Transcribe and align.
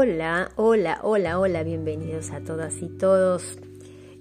Hola, 0.00 0.52
hola, 0.54 1.00
hola, 1.02 1.40
hola, 1.40 1.64
bienvenidos 1.64 2.30
a 2.30 2.38
todas 2.40 2.82
y 2.82 2.88
todos. 2.88 3.58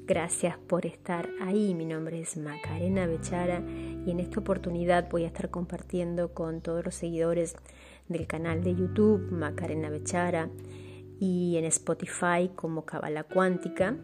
Gracias 0.07 0.57
por 0.57 0.87
estar 0.87 1.29
ahí. 1.39 1.75
Mi 1.75 1.85
nombre 1.85 2.19
es 2.19 2.35
Macarena 2.35 3.05
Bechara 3.05 3.61
y 4.03 4.09
en 4.09 4.19
esta 4.19 4.39
oportunidad 4.39 5.07
voy 5.07 5.25
a 5.25 5.27
estar 5.27 5.51
compartiendo 5.51 6.33
con 6.33 6.61
todos 6.61 6.83
los 6.83 6.95
seguidores 6.95 7.55
del 8.07 8.25
canal 8.25 8.63
de 8.63 8.73
YouTube 8.73 9.31
Macarena 9.31 9.91
Bechara 9.91 10.49
y 11.19 11.57
en 11.57 11.65
Spotify 11.65 12.49
como 12.55 12.83
Cabala 12.83 13.23
Cuántica 13.23 13.97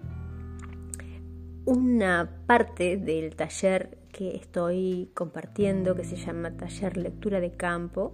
una 1.65 2.43
parte 2.45 2.97
del 2.97 3.35
taller 3.35 3.97
que 4.11 4.35
estoy 4.35 5.09
compartiendo 5.15 5.95
que 5.95 6.03
se 6.03 6.17
llama 6.17 6.55
Taller 6.55 6.97
Lectura 6.97 7.39
de 7.39 7.53
Campo 7.53 8.13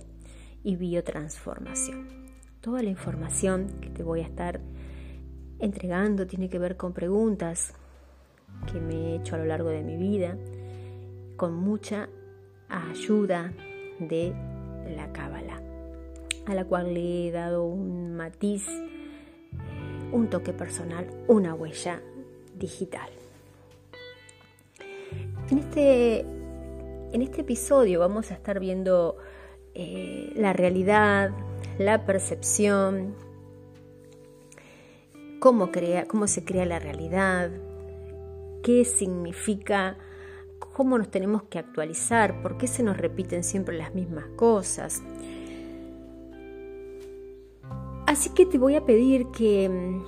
y 0.63 0.77
Biotransformación. 0.77 2.18
Toda 2.61 2.83
la 2.83 2.89
información 2.89 3.67
que 3.79 3.89
te 3.89 4.03
voy 4.03 4.19
a 4.19 4.23
estar 4.23 4.59
entregando 5.59 6.27
tiene 6.27 6.49
que 6.49 6.59
ver 6.59 6.75
con 6.75 6.91
preguntas 6.91 7.73
que 8.69 8.81
me 8.81 8.95
he 8.95 9.15
hecho 9.15 9.35
a 9.35 9.37
lo 9.37 9.45
largo 9.45 9.69
de 9.69 9.81
mi 9.81 9.95
vida, 9.95 10.35
con 11.37 11.53
mucha 11.53 12.09
ayuda 12.67 13.53
de 13.99 14.33
la 14.93 15.09
cábala, 15.13 15.61
a 16.47 16.53
la 16.53 16.65
cual 16.65 16.93
le 16.93 17.27
he 17.27 17.31
dado 17.31 17.63
un 17.63 18.17
matiz, 18.17 18.67
un 20.11 20.29
toque 20.29 20.51
personal, 20.51 21.07
una 21.27 21.53
huella 21.53 22.01
digital. 22.57 23.09
En 25.49 25.59
este, 25.59 26.19
en 26.19 27.21
este 27.21 27.41
episodio 27.41 28.01
vamos 28.01 28.31
a 28.31 28.33
estar 28.33 28.59
viendo 28.59 29.15
eh, 29.73 30.33
la 30.35 30.51
realidad, 30.51 31.31
la 31.79 32.05
percepción, 32.05 33.15
cómo, 35.39 35.71
crea, 35.71 36.05
cómo 36.05 36.27
se 36.27 36.43
crea 36.43 36.65
la 36.65 36.77
realidad, 36.77 37.49
qué 38.63 38.83
significa, 38.83 39.97
cómo 40.73 40.97
nos 40.97 41.09
tenemos 41.09 41.43
que 41.43 41.57
actualizar, 41.57 42.41
por 42.41 42.57
qué 42.57 42.67
se 42.67 42.83
nos 42.83 42.97
repiten 42.97 43.45
siempre 43.45 43.77
las 43.77 43.95
mismas 43.95 44.25
cosas. 44.35 45.01
Así 48.05 48.31
que 48.31 48.45
te 48.45 48.57
voy 48.57 48.75
a 48.75 48.83
pedir 48.83 49.27
que, 49.27 50.01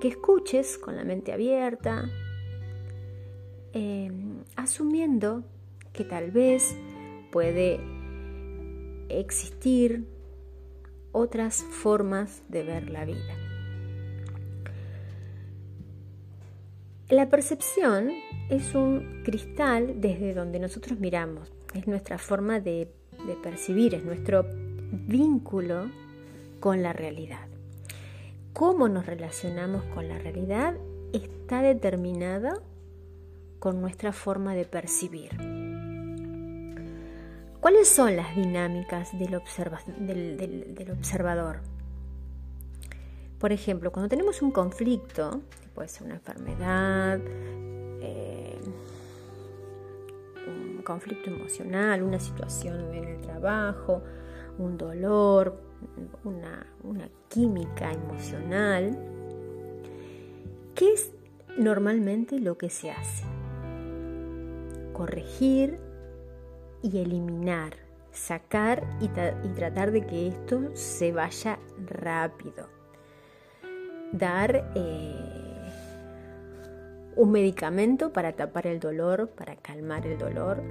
que 0.00 0.08
escuches 0.08 0.78
con 0.78 0.96
la 0.96 1.04
mente 1.04 1.32
abierta, 1.32 2.10
eh, 3.72 4.10
asumiendo 4.56 5.44
que 5.92 6.02
tal 6.02 6.32
vez 6.32 6.74
puede 7.30 7.78
existir 9.08 10.12
otras 11.14 11.62
formas 11.62 12.42
de 12.48 12.64
ver 12.64 12.90
la 12.90 13.06
vida. 13.06 13.34
La 17.08 17.28
percepción 17.28 18.10
es 18.50 18.74
un 18.74 19.22
cristal 19.24 20.00
desde 20.00 20.34
donde 20.34 20.58
nosotros 20.58 20.98
miramos, 20.98 21.52
es 21.72 21.86
nuestra 21.86 22.18
forma 22.18 22.60
de, 22.60 22.90
percibir, 23.42 23.94
es 23.94 24.04
nuestro 24.04 24.44
vínculo 24.90 25.90
con 26.60 26.82
la 26.82 26.92
realidad. 26.92 27.46
Cómo 28.52 28.88
nos 28.88 29.06
relacionamos 29.06 29.84
con 29.94 30.08
la 30.08 30.18
realidad 30.18 30.74
está 31.12 31.62
determinada 31.62 32.60
con 33.58 33.80
nuestra 33.80 34.12
forma 34.12 34.54
de 34.54 34.64
percibir. 34.64 35.63
¿Cuáles 37.64 37.88
son 37.88 38.14
las 38.14 38.36
dinámicas 38.36 39.18
del, 39.18 39.34
observador? 39.34 41.60
Por 43.38 43.52
ejemplo, 43.52 43.90
cuando 43.90 44.10
tenemos 44.10 44.42
un 44.42 44.50
conflicto, 44.50 45.40
puede 45.74 45.88
ser 45.88 46.02
una 46.02 46.16
enfermedad, 46.16 47.20
eh, 48.02 48.58
un 50.46 50.82
conflicto 50.82 51.30
emocional, 51.30 52.02
una 52.02 52.20
situación 52.20 52.92
en 52.92 53.04
el 53.04 53.20
trabajo, 53.22 54.02
un 54.58 54.76
dolor, 54.76 55.58
una, 56.22 56.66
una 56.82 57.08
química 57.28 57.92
emocional, 57.92 58.94
¿qué 60.74 60.92
es 60.92 61.12
normalmente 61.56 62.40
lo 62.40 62.58
que 62.58 62.68
se 62.68 62.90
hace? 62.90 63.24
Corregir 64.92 65.83
y 66.84 66.98
eliminar, 66.98 67.72
sacar 68.12 68.86
y, 69.00 69.08
tratar 69.08 69.90
de 69.90 70.06
que 70.06 70.28
esto 70.28 70.70
se 70.74 71.12
vaya 71.12 71.58
rápido. 71.86 72.68
Dar 74.12 74.70
eh, 74.74 75.72
un 77.16 77.32
medicamento 77.32 78.12
para 78.12 78.34
tapar 78.34 78.66
el 78.66 78.80
dolor, 78.80 79.30
para 79.30 79.56
calmar 79.56 80.06
el 80.06 80.18
dolor. 80.18 80.62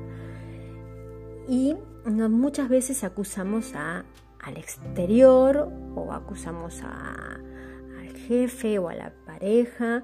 Y 1.49 1.75
muchas 2.05 2.69
veces 2.69 3.03
acusamos 3.03 3.73
a, 3.73 4.05
al 4.39 4.57
exterior 4.57 5.71
o 5.95 6.13
acusamos 6.13 6.83
al 6.83 8.15
jefe 8.27 8.77
o 8.77 8.87
a 8.87 8.93
la 8.93 9.13
pareja 9.25 10.03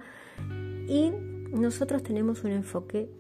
y 0.88 1.12
nosotros 1.52 2.02
tenemos 2.02 2.44
un 2.44 2.52
enfoque 2.52 3.12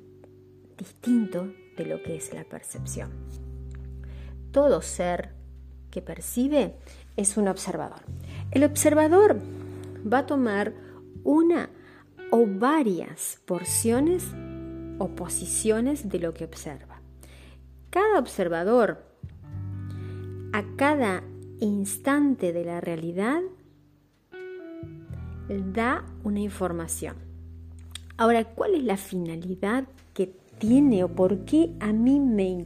distinto 0.76 1.54
de 1.79 1.85
lo 1.85 2.03
que 2.03 2.17
es 2.17 2.34
la 2.34 2.44
percepción. 2.44 3.09
Todo 4.51 4.81
ser 4.81 5.31
que 5.90 6.01
percibe 6.01 6.75
es 7.16 7.38
un 7.38 7.47
observador. 7.47 8.01
El 8.51 8.66
observador 8.66 9.40
va 10.06 10.19
a 10.19 10.25
tomar 10.25 10.73
una 11.23 11.69
o 12.31 12.45
varias 12.45 13.41
porciones 13.45 14.25
o 15.00 15.07
posiciones 15.16 16.09
de 16.09 16.19
lo 16.19 16.34
que 16.34 16.45
observa. 16.45 17.01
Cada 17.90 18.19
observador 18.19 19.03
a 20.51 20.63
cada 20.75 21.23
instante 21.59 22.51
de 22.51 22.66
la 22.66 22.81
realidad 22.81 23.41
da 25.47 26.06
una 26.23 26.41
información. 26.41 27.16
Ahora, 28.17 28.44
¿cuál 28.44 28.75
es 28.75 28.84
la 28.84 28.97
finalidad 28.97 29.85
tiene 30.59 31.03
o 31.03 31.08
por 31.08 31.46
qué 31.46 31.72
a 31.80 31.92
mí 31.92 32.20
me, 32.20 32.66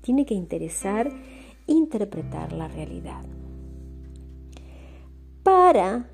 tiene 0.00 0.24
que 0.24 0.34
interesar 0.34 1.10
interpretar 1.66 2.52
la 2.52 2.68
realidad 2.68 3.22
para 5.42 6.06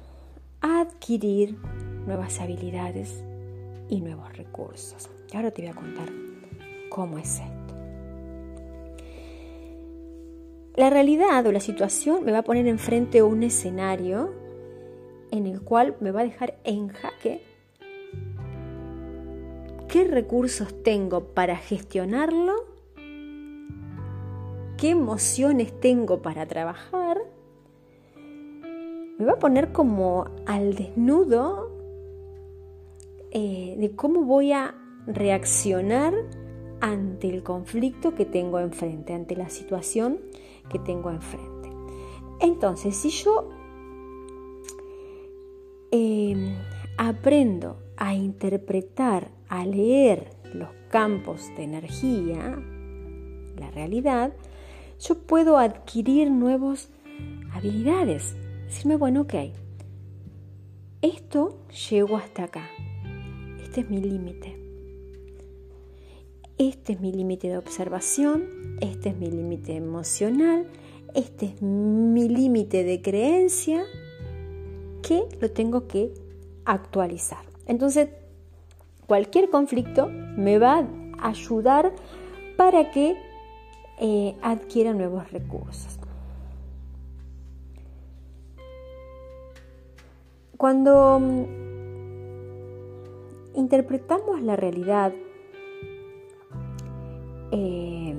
adquirir 0.60 1.56
nuevas 2.06 2.40
habilidades 2.40 3.22
y 3.88 4.00
nuevos 4.00 4.36
recursos. 4.36 5.08
Y 5.32 5.36
ahora 5.36 5.50
te 5.50 5.62
voy 5.62 5.70
a 5.70 5.74
contar 5.74 6.08
cómo 6.88 7.18
es 7.18 7.40
esto. 7.40 7.74
La 10.76 10.90
realidad 10.90 11.46
o 11.46 11.52
la 11.52 11.60
situación 11.60 12.24
me 12.24 12.32
va 12.32 12.38
a 12.38 12.44
poner 12.44 12.66
enfrente 12.66 13.22
un 13.22 13.42
escenario 13.42 14.32
en 15.30 15.46
el 15.46 15.60
cual 15.60 15.96
me 16.00 16.10
va 16.10 16.20
a 16.20 16.24
dejar 16.24 16.58
en 16.64 16.88
jaque 16.88 17.42
qué 19.90 20.04
recursos 20.04 20.82
tengo 20.84 21.34
para 21.34 21.56
gestionarlo, 21.56 22.64
qué 24.76 24.90
emociones 24.90 25.78
tengo 25.80 26.22
para 26.22 26.46
trabajar, 26.46 27.18
me 29.18 29.24
va 29.26 29.32
a 29.32 29.38
poner 29.38 29.72
como 29.72 30.26
al 30.46 30.74
desnudo 30.76 31.70
eh, 33.32 33.74
de 33.78 33.96
cómo 33.96 34.22
voy 34.22 34.52
a 34.52 34.74
reaccionar 35.06 36.14
ante 36.80 37.28
el 37.28 37.42
conflicto 37.42 38.14
que 38.14 38.24
tengo 38.24 38.60
enfrente, 38.60 39.12
ante 39.12 39.34
la 39.34 39.50
situación 39.50 40.20
que 40.70 40.78
tengo 40.78 41.10
enfrente. 41.10 41.68
Entonces, 42.40 42.96
si 42.96 43.10
yo 43.10 43.50
eh, 45.90 46.56
aprendo 46.96 47.89
a 48.00 48.14
interpretar 48.14 49.30
a 49.48 49.64
leer 49.66 50.30
los 50.54 50.70
campos 50.90 51.46
de 51.56 51.64
energía, 51.64 52.58
la 53.56 53.70
realidad, 53.70 54.32
yo 54.98 55.18
puedo 55.18 55.58
adquirir 55.58 56.30
nuevas 56.30 56.90
habilidades. 57.52 58.34
Decirme, 58.64 58.96
bueno, 58.96 59.22
ok, 59.22 59.34
esto 61.02 61.60
llegó 61.90 62.16
hasta 62.16 62.44
acá. 62.44 62.68
Este 63.62 63.82
es 63.82 63.90
mi 63.90 64.00
límite. 64.00 64.56
Este 66.56 66.94
es 66.94 67.00
mi 67.00 67.12
límite 67.12 67.48
de 67.48 67.58
observación, 67.58 68.78
este 68.80 69.10
es 69.10 69.16
mi 69.16 69.30
límite 69.30 69.76
emocional, 69.76 70.66
este 71.14 71.46
es 71.46 71.62
mi 71.62 72.28
límite 72.28 72.82
de 72.82 73.00
creencia 73.00 73.84
que 75.02 75.24
lo 75.40 75.50
tengo 75.50 75.86
que 75.86 76.12
actualizar. 76.64 77.49
Entonces, 77.70 78.08
cualquier 79.06 79.48
conflicto 79.48 80.08
me 80.08 80.58
va 80.58 80.84
a 81.18 81.28
ayudar 81.28 81.92
para 82.56 82.90
que 82.90 83.16
eh, 84.00 84.34
adquiera 84.42 84.92
nuevos 84.92 85.30
recursos. 85.30 86.00
Cuando 90.56 91.20
mm, 91.20 91.44
interpretamos 93.54 94.42
la 94.42 94.56
realidad, 94.56 95.12
eh, 97.52 98.16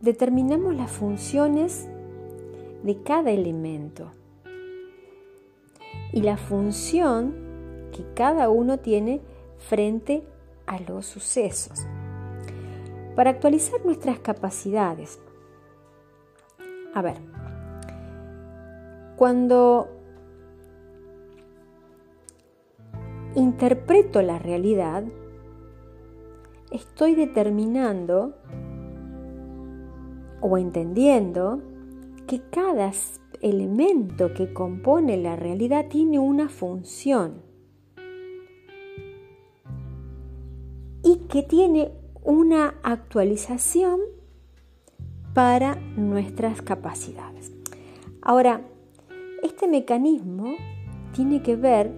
determinamos 0.00 0.74
las 0.74 0.90
funciones 0.90 1.88
de 2.82 3.02
cada 3.02 3.30
elemento 3.30 4.19
y 6.12 6.22
la 6.22 6.36
función 6.36 7.34
que 7.92 8.04
cada 8.14 8.50
uno 8.50 8.78
tiene 8.78 9.20
frente 9.58 10.24
a 10.66 10.80
los 10.80 11.06
sucesos. 11.06 11.86
Para 13.16 13.30
actualizar 13.30 13.84
nuestras 13.84 14.18
capacidades. 14.20 15.20
A 16.94 17.02
ver, 17.02 17.18
cuando 19.16 19.88
interpreto 23.34 24.22
la 24.22 24.38
realidad, 24.38 25.04
estoy 26.70 27.14
determinando 27.14 28.34
o 30.40 30.56
entendiendo 30.56 31.60
que 32.26 32.40
cada 32.50 32.92
elemento 33.40 34.32
que 34.34 34.52
compone 34.52 35.16
la 35.16 35.36
realidad 35.36 35.86
tiene 35.88 36.18
una 36.18 36.48
función 36.48 37.42
y 41.02 41.16
que 41.28 41.42
tiene 41.42 41.92
una 42.22 42.74
actualización 42.82 44.00
para 45.34 45.76
nuestras 45.96 46.62
capacidades. 46.62 47.52
Ahora, 48.22 48.62
este 49.42 49.68
mecanismo 49.68 50.54
tiene 51.14 51.42
que 51.42 51.56
ver 51.56 51.90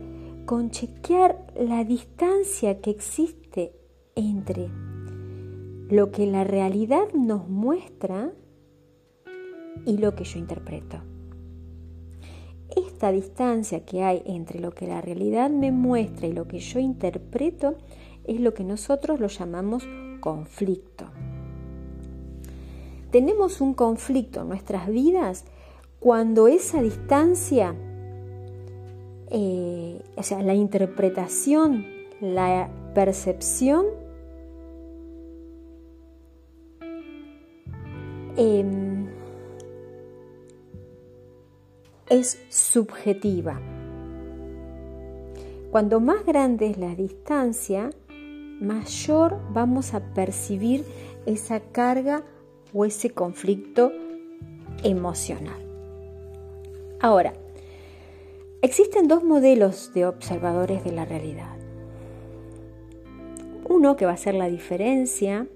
con 0.47 0.71
chequear 0.71 1.47
la 1.57 1.85
distancia 1.85 2.81
que 2.81 2.91
existe 2.91 3.75
entre 4.15 4.69
lo 5.89 6.11
que 6.11 6.27
la 6.27 6.45
realidad 6.45 7.13
nos 7.15 7.49
muestra 7.49 8.33
y 9.85 9.99
lo 9.99 10.15
que 10.15 10.25
yo 10.25 10.39
interpreto. 10.39 11.12
Esta 12.77 13.13
distancia 13.13 13.85
que 13.85 14.03
hay 14.03 14.23
entre 14.25 14.61
lo 14.61 14.71
que 14.73 14.87
la 14.87 15.01
realidad 15.01 15.51
me 15.51 15.73
muestra 15.73 16.27
y 16.27 16.33
lo 16.33 16.49
que 16.49 16.59
yo 16.59 16.81
interpreto 16.81 17.77
es 18.25 18.41
lo 18.41 18.55
que 18.55 18.65
nosotros 18.65 19.21
lo 19.21 19.29
llamamos 19.29 19.85
conflicto. 20.21 21.07
Tenemos 23.11 23.61
un 23.61 23.75
conflicto 23.75 24.41
en 24.41 24.49
nuestras 24.49 24.89
vidas 24.89 25.45
cuando 26.01 26.49
esa 26.49 26.81
distancia, 26.81 27.75
eh, 29.31 30.01
o 30.17 30.23
sea, 30.23 30.43
la 30.43 30.55
interpretación, 30.55 31.85
la 32.21 32.71
percepción, 32.95 33.85
em, 38.37 39.02
es 42.13 42.39
subjetiva. 42.51 43.59
Cuando 45.71 45.99
más 45.99 46.27
grande 46.27 46.67
es 46.67 46.77
la 46.77 46.95
distancia, 46.95 47.89
mayor 48.61 49.39
vamos 49.55 49.95
a 49.95 50.01
percibir 50.13 50.85
esa 51.25 51.61
carga 51.61 52.23
o 52.75 52.85
ese 52.85 53.09
conflicto 53.09 53.93
emocional. 54.85 55.57
Ahora, 57.01 57.33
existen 58.61 59.09
dos 59.09 59.25
modelos 59.25 59.95
de 59.95 60.05
observadores 60.05 60.85
de 60.85 60.93
la 60.93 61.07
realidad. 61.07 61.57
Uno 63.71 63.97
que 63.97 64.05
va 64.05 64.13
a 64.13 64.19
ser 64.19 64.35
la 64.35 64.51
diferencia, 64.51 65.47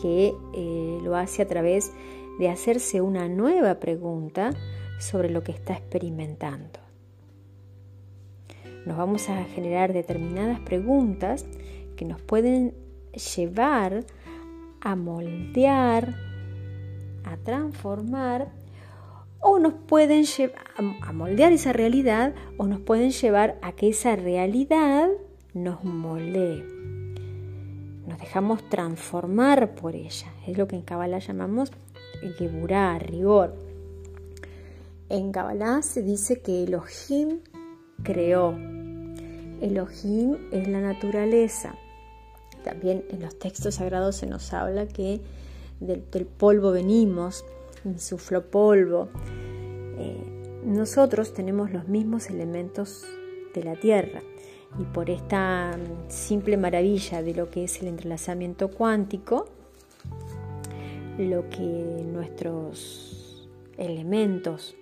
que 0.00 0.32
eh, 0.54 0.98
lo 1.02 1.14
hace 1.14 1.42
a 1.42 1.46
través 1.46 1.92
de 2.38 2.48
hacerse 2.48 3.02
una 3.02 3.28
nueva 3.28 3.80
pregunta 3.80 4.54
sobre 5.00 5.30
lo 5.30 5.42
que 5.42 5.52
está 5.52 5.72
experimentando. 5.72 6.78
Nos 8.86 8.96
vamos 8.96 9.28
a 9.28 9.44
generar 9.44 9.92
determinadas 9.92 10.60
preguntas 10.60 11.44
que 11.96 12.04
nos 12.04 12.20
pueden 12.20 12.74
llevar 13.36 14.04
a 14.80 14.96
moldear, 14.96 16.14
a 17.24 17.36
transformar 17.36 18.48
o 19.40 19.58
nos 19.58 19.74
pueden 19.74 20.24
llevar 20.24 20.62
a 20.78 21.12
moldear 21.12 21.52
esa 21.52 21.72
realidad 21.72 22.34
o 22.56 22.66
nos 22.66 22.80
pueden 22.80 23.10
llevar 23.10 23.58
a 23.62 23.72
que 23.72 23.88
esa 23.88 24.16
realidad 24.16 25.08
nos 25.54 25.82
moldee. 25.84 26.64
Nos 28.06 28.18
dejamos 28.18 28.68
transformar 28.68 29.74
por 29.74 29.94
ella. 29.94 30.32
Es 30.46 30.58
lo 30.58 30.66
que 30.66 30.76
en 30.76 30.82
Kabbalah 30.82 31.18
llamamos 31.18 31.72
Geburah, 32.38 32.98
rigor. 32.98 33.69
En 35.10 35.32
Kabbalah 35.32 35.82
se 35.82 36.02
dice 36.02 36.40
que 36.40 36.62
Elohim 36.62 37.40
creó. 38.04 38.56
Elohim 39.60 40.38
es 40.52 40.68
la 40.68 40.80
naturaleza. 40.80 41.74
También 42.62 43.04
en 43.10 43.20
los 43.20 43.36
textos 43.36 43.74
sagrados 43.74 44.14
se 44.14 44.26
nos 44.26 44.52
habla 44.52 44.86
que 44.86 45.20
del, 45.80 46.00
polvo 46.26 46.70
venimos, 46.70 47.44
insufló 47.84 48.52
polvo. 48.52 49.08
Eh, 49.98 50.62
nosotros 50.64 51.34
tenemos 51.34 51.72
los 51.72 51.88
mismos 51.88 52.30
elementos 52.30 53.04
de 53.52 53.64
la 53.64 53.74
tierra 53.74 54.22
y 54.78 54.84
por 54.84 55.10
esta 55.10 55.76
simple 56.06 56.56
maravilla 56.56 57.20
de 57.20 57.34
lo 57.34 57.50
que 57.50 57.64
es 57.64 57.82
el 57.82 57.88
entrelazamiento 57.88 58.70
cuántico, 58.70 59.46
lo 61.18 61.50
que 61.50 62.04
nuestros 62.06 63.48
elementos 63.76 64.76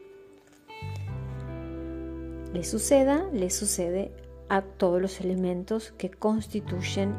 le 2.53 2.65
suceda, 2.65 3.29
le 3.33 3.51
sucede 3.51 4.13
a 4.49 4.63
todos 4.63 5.01
los 5.01 5.21
elementos 5.21 5.93
que 5.99 6.11
constituyen 6.11 7.15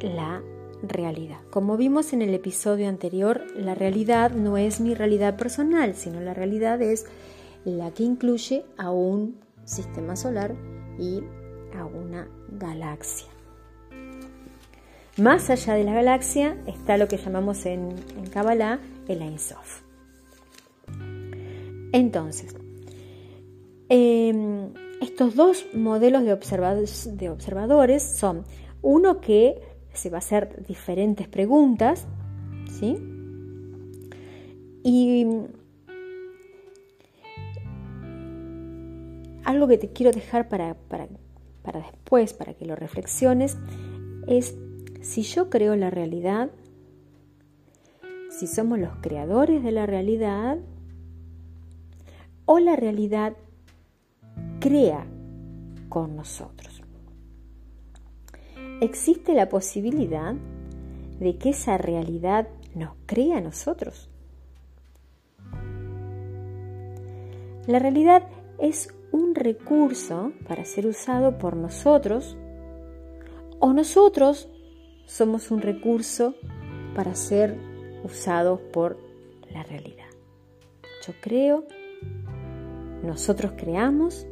la 0.00 0.42
realidad. 0.82 1.38
Como 1.50 1.76
vimos 1.76 2.12
en 2.12 2.22
el 2.22 2.34
episodio 2.34 2.88
anterior, 2.88 3.44
la 3.56 3.74
realidad 3.74 4.30
no 4.30 4.56
es 4.56 4.80
mi 4.80 4.94
realidad 4.94 5.36
personal, 5.36 5.94
sino 5.94 6.20
la 6.20 6.34
realidad 6.34 6.80
es 6.82 7.06
la 7.64 7.90
que 7.90 8.04
incluye 8.04 8.64
a 8.76 8.90
un 8.90 9.40
sistema 9.64 10.16
solar 10.16 10.54
y 10.98 11.22
a 11.76 11.84
una 11.84 12.28
galaxia. 12.48 13.28
Más 15.16 15.50
allá 15.50 15.74
de 15.74 15.82
la 15.82 15.94
galaxia 15.94 16.56
está 16.66 16.96
lo 16.96 17.08
que 17.08 17.16
llamamos 17.16 17.66
en, 17.66 17.96
en 18.16 18.26
Kabbalah 18.30 18.78
el 19.08 19.20
Ein 19.20 19.40
Sof. 19.40 19.82
Entonces, 21.92 22.54
em, 23.88 24.72
estos 25.00 25.34
dos 25.34 25.66
modelos 25.74 26.22
de, 26.22 26.36
de 27.16 27.30
observadores 27.30 28.02
son 28.02 28.44
uno 28.82 29.20
que 29.20 29.60
se 29.92 30.10
va 30.10 30.16
a 30.16 30.18
hacer 30.18 30.64
diferentes 30.66 31.28
preguntas, 31.28 32.06
¿sí? 32.70 32.96
Y 34.84 35.26
algo 39.44 39.66
que 39.66 39.78
te 39.78 39.92
quiero 39.92 40.12
dejar 40.12 40.48
para, 40.48 40.74
para, 40.74 41.08
para 41.62 41.80
después, 41.80 42.32
para 42.34 42.54
que 42.54 42.66
lo 42.66 42.76
reflexiones, 42.76 43.56
es 44.26 44.56
si 45.00 45.22
yo 45.22 45.48
creo 45.50 45.74
la 45.74 45.90
realidad, 45.90 46.50
si 48.30 48.46
somos 48.46 48.78
los 48.78 48.94
creadores 49.00 49.62
de 49.62 49.72
la 49.72 49.86
realidad, 49.86 50.58
o 52.44 52.58
la 52.58 52.76
realidad 52.76 53.36
crea 54.60 55.06
con 55.88 56.16
nosotros. 56.16 56.82
Existe 58.80 59.34
la 59.34 59.48
posibilidad 59.48 60.34
de 61.18 61.36
que 61.36 61.50
esa 61.50 61.78
realidad 61.78 62.48
nos 62.74 62.94
crea 63.06 63.38
a 63.38 63.40
nosotros. 63.40 64.08
La 67.66 67.78
realidad 67.78 68.28
es 68.58 68.94
un 69.12 69.34
recurso 69.34 70.32
para 70.46 70.64
ser 70.64 70.86
usado 70.86 71.38
por 71.38 71.56
nosotros 71.56 72.36
o 73.58 73.72
nosotros 73.72 74.48
somos 75.06 75.50
un 75.50 75.60
recurso 75.60 76.34
para 76.94 77.14
ser 77.14 77.58
usados 78.04 78.60
por 78.72 78.98
la 79.52 79.62
realidad. 79.64 80.06
Yo 81.06 81.14
creo, 81.20 81.64
nosotros 83.02 83.52
creamos 83.56 84.26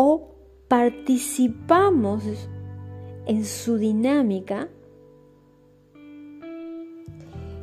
o 0.00 0.36
participamos 0.68 2.22
en 3.26 3.44
su 3.44 3.78
dinámica. 3.78 4.68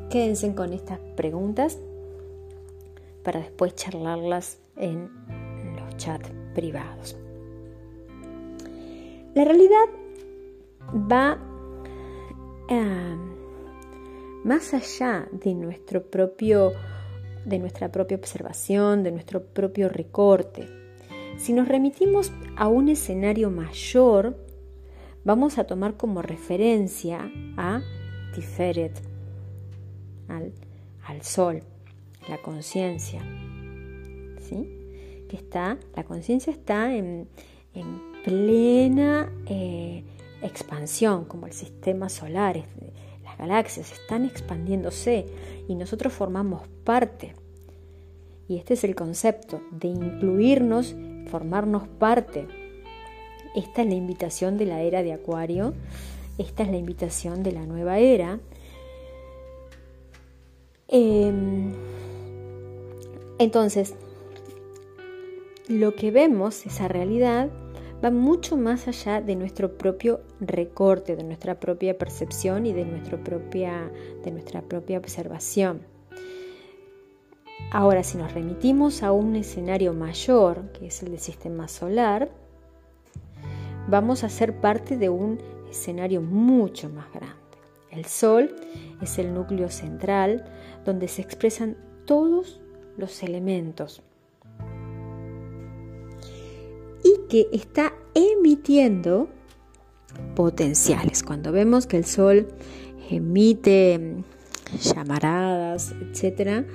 Quédense 0.09 0.53
con 0.53 0.73
estas 0.73 0.99
preguntas 1.15 1.79
para 3.23 3.39
después 3.39 3.73
charlarlas 3.75 4.59
en 4.75 5.09
los 5.77 5.95
chats 5.95 6.29
privados. 6.53 7.17
La 9.33 9.45
realidad 9.45 9.85
va 10.93 11.37
eh, 12.67 13.15
más 14.43 14.73
allá 14.73 15.29
de 15.31 15.55
nuestro 15.55 16.03
propio 16.03 16.73
de 17.45 17.59
nuestra 17.59 17.89
propia 17.93 18.17
observación, 18.17 19.03
de 19.03 19.11
nuestro 19.11 19.41
propio 19.41 19.87
recorte. 19.87 20.84
Si 21.37 21.53
nos 21.53 21.67
remitimos 21.67 22.31
a 22.55 22.67
un 22.67 22.89
escenario 22.89 23.49
mayor, 23.51 24.37
vamos 25.23 25.57
a 25.57 25.65
tomar 25.65 25.97
como 25.97 26.21
referencia 26.21 27.31
a 27.57 27.81
Tiferet, 28.33 29.01
al, 30.27 31.21
sol, 31.21 31.61
la 32.27 32.41
conciencia. 32.41 33.21
¿sí? 34.41 34.69
Que 35.29 35.35
está, 35.37 35.77
la 35.95 36.03
conciencia 36.03 36.51
está 36.51 36.95
en, 36.95 37.27
plena 38.23 39.31
eh, 39.45 40.03
expansión, 40.41 41.25
como 41.25 41.45
el 41.45 41.53
sistema 41.53 42.09
solar, 42.09 42.63
las 43.23 43.37
galaxias 43.37 43.91
están 43.91 44.25
expandiéndose 44.25 45.25
y 45.67 45.75
nosotros 45.75 46.13
formamos 46.13 46.67
parte. 46.83 47.33
Y 48.47 48.57
este 48.57 48.75
es 48.75 48.83
el 48.83 48.95
concepto 48.95 49.61
de 49.71 49.89
incluirnos, 49.89 50.95
formarnos 51.25 51.87
parte. 51.87 52.47
Esta 53.55 53.81
es 53.83 53.87
la 53.87 53.95
invitación 53.95 54.57
de 54.57 54.65
la 54.65 54.81
era 54.81 55.03
de 55.03 55.13
Acuario, 55.13 55.73
esta 56.37 56.63
es 56.63 56.69
la 56.69 56.77
invitación 56.77 57.43
de 57.43 57.51
la 57.53 57.65
nueva 57.65 57.99
era. 57.99 58.39
Em, 60.87 61.73
entonces, 63.39 63.95
lo 65.67 65.95
que 65.95 66.11
vemos, 66.11 66.65
esa 66.65 66.87
realidad, 66.87 67.49
va 68.03 68.11
mucho 68.11 68.57
más 68.57 68.87
allá 68.87 69.21
de 69.21 69.35
nuestro 69.35 69.77
propio 69.77 70.21
recorte, 70.39 71.15
de 71.15 71.23
nuestra 71.23 71.59
propia 71.59 71.97
percepción 71.97 72.65
y 72.65 72.73
de, 72.73 72.85
propia, 73.23 73.91
de 74.23 74.31
nuestra 74.31 74.61
propia 74.61 74.97
observación. 74.97 75.94
Ahora, 77.71 78.03
si 78.03 78.17
nos 78.17 78.33
remitimos 78.33 79.03
a 79.03 79.11
un 79.11 79.35
escenario 79.35 79.93
mayor, 79.93 80.71
que 80.71 80.87
es 80.87 81.03
el 81.03 81.11
del 81.11 81.19
sistema 81.19 81.67
solar, 81.67 82.29
vamos 83.87 84.23
a 84.23 84.29
ser 84.29 84.59
parte 84.59 84.97
de 84.97 85.09
un 85.09 85.39
escenario 85.69 86.21
mucho 86.21 86.89
más 86.89 87.11
grande. 87.13 87.35
El 87.91 88.05
Sol 88.05 88.55
es 89.01 89.17
el 89.19 89.33
núcleo 89.33 89.69
central 89.69 90.45
donde 90.85 91.07
se 91.07 91.21
expresan 91.21 91.77
todos 92.05 92.61
los 92.97 93.23
elementos 93.23 94.01
y 97.03 97.27
que 97.29 97.47
está 97.51 97.93
emitiendo 98.13 99.27
potenciales. 100.35 101.23
Cuando 101.23 101.51
vemos 101.51 101.87
que 101.87 101.97
el 101.97 102.05
Sol 102.05 102.47
emite 103.09 104.23
llamaradas, 104.81 105.93
etcétera, 106.01 106.65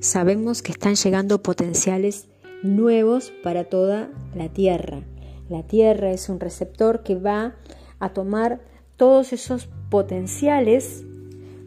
sabemos 0.00 0.62
que 0.62 0.72
están 0.72 0.94
llegando 0.94 1.42
potenciales 1.42 2.28
nuevos 2.62 3.32
para 3.42 3.64
toda 3.64 4.10
la 4.34 4.48
Tierra. 4.48 5.02
La 5.48 5.62
Tierra 5.62 6.10
es 6.10 6.28
un 6.28 6.40
receptor 6.40 7.02
que 7.02 7.14
va 7.14 7.54
a 8.00 8.12
tomar 8.12 8.60
todos 8.96 9.32
esos 9.32 9.68
potenciales 9.90 11.04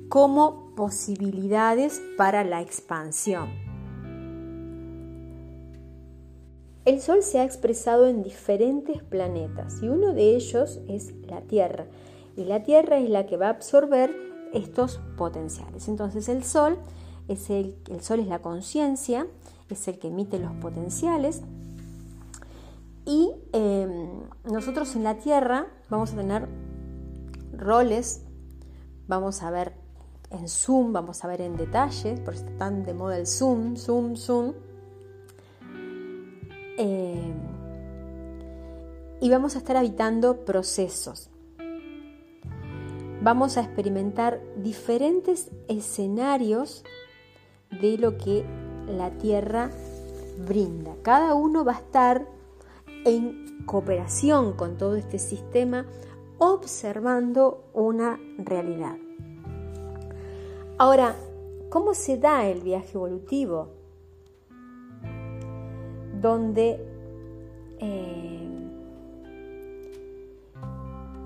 como 0.10 0.76
posibilidades 0.76 2.02
para 2.18 2.44
la 2.44 2.62
expansión. 2.62 3.50
El 6.86 7.02
Sol 7.02 7.22
se 7.22 7.40
ha 7.40 7.44
expresado 7.44 8.08
en 8.08 8.24
diferentes 8.24 9.04
planetas 9.04 9.84
y 9.84 9.90
uno 9.90 10.14
de 10.14 10.36
ellos 10.36 10.80
es 10.88 11.14
la 11.28 11.42
Tierra. 11.42 11.86
Y 12.36 12.46
la 12.46 12.64
Tierra 12.64 12.98
es 12.98 13.10
la 13.10 13.28
que 13.28 13.38
va 13.38 13.48
a 13.48 13.52
absorber 13.52 14.10
estos 14.54 15.00
potenciales. 15.18 15.88
Entonces 15.88 16.30
el 16.30 16.44
Sol 16.44 16.78
es 17.28 17.50
el, 17.50 17.76
Sol 18.02 18.20
es 18.20 18.28
la 18.28 18.40
conciencia, 18.40 19.28
es 19.70 19.88
el 19.88 20.00
que 20.00 20.08
emite 20.08 20.40
los 20.40 20.54
potenciales. 20.54 21.42
Y 23.06 23.32
em, 23.54 24.22
nosotros 24.44 24.96
en 24.96 25.04
la 25.04 25.16
Tierra 25.16 25.68
vamos 25.90 26.14
a 26.14 26.16
tener 26.16 26.48
roles, 27.54 28.22
vamos 29.08 29.42
a 29.42 29.52
ver 29.52 29.74
en 30.32 30.48
Zoom, 30.48 30.94
vamos 30.94 31.24
a 31.24 31.28
ver 31.28 31.42
en 31.42 31.58
detalle, 31.58 32.16
porque 32.24 32.40
están 32.40 32.84
de 32.86 32.94
moda 32.94 33.18
el 33.18 33.26
Zoom, 33.28 33.76
Zoom, 33.76 34.16
Zoom. 34.16 34.54
Em, 36.78 37.34
y 39.22 39.30
vamos 39.30 39.56
a 39.56 39.60
estar 39.60 39.76
habitando 39.76 40.46
procesos 40.46 41.30
vamos 43.22 43.58
a 43.58 43.62
experimentar 43.62 44.42
diferentes 44.58 45.52
escenarios 45.68 46.84
de 47.82 47.98
lo 47.98 48.18
que 48.18 48.46
la 48.88 49.12
Tierra 49.12 49.70
brinda. 50.48 50.96
Cada 51.02 51.34
uno 51.34 51.66
va 51.66 51.74
a 51.74 51.80
estar 51.80 52.28
en 53.06 53.64
cooperación 53.66 54.54
con 54.54 54.78
todo 54.78 54.96
este 54.96 55.20
sistema, 55.20 55.86
observando 56.38 57.66
una 57.74 58.20
realidad. 58.38 58.98
Ahora, 60.78 61.16
¿cómo 61.70 61.94
se 61.94 62.18
da 62.18 62.48
el 62.48 62.62
viaje 62.62 62.92
evolutivo? 62.94 63.70
Donde 66.22 66.86
eh, 67.80 68.59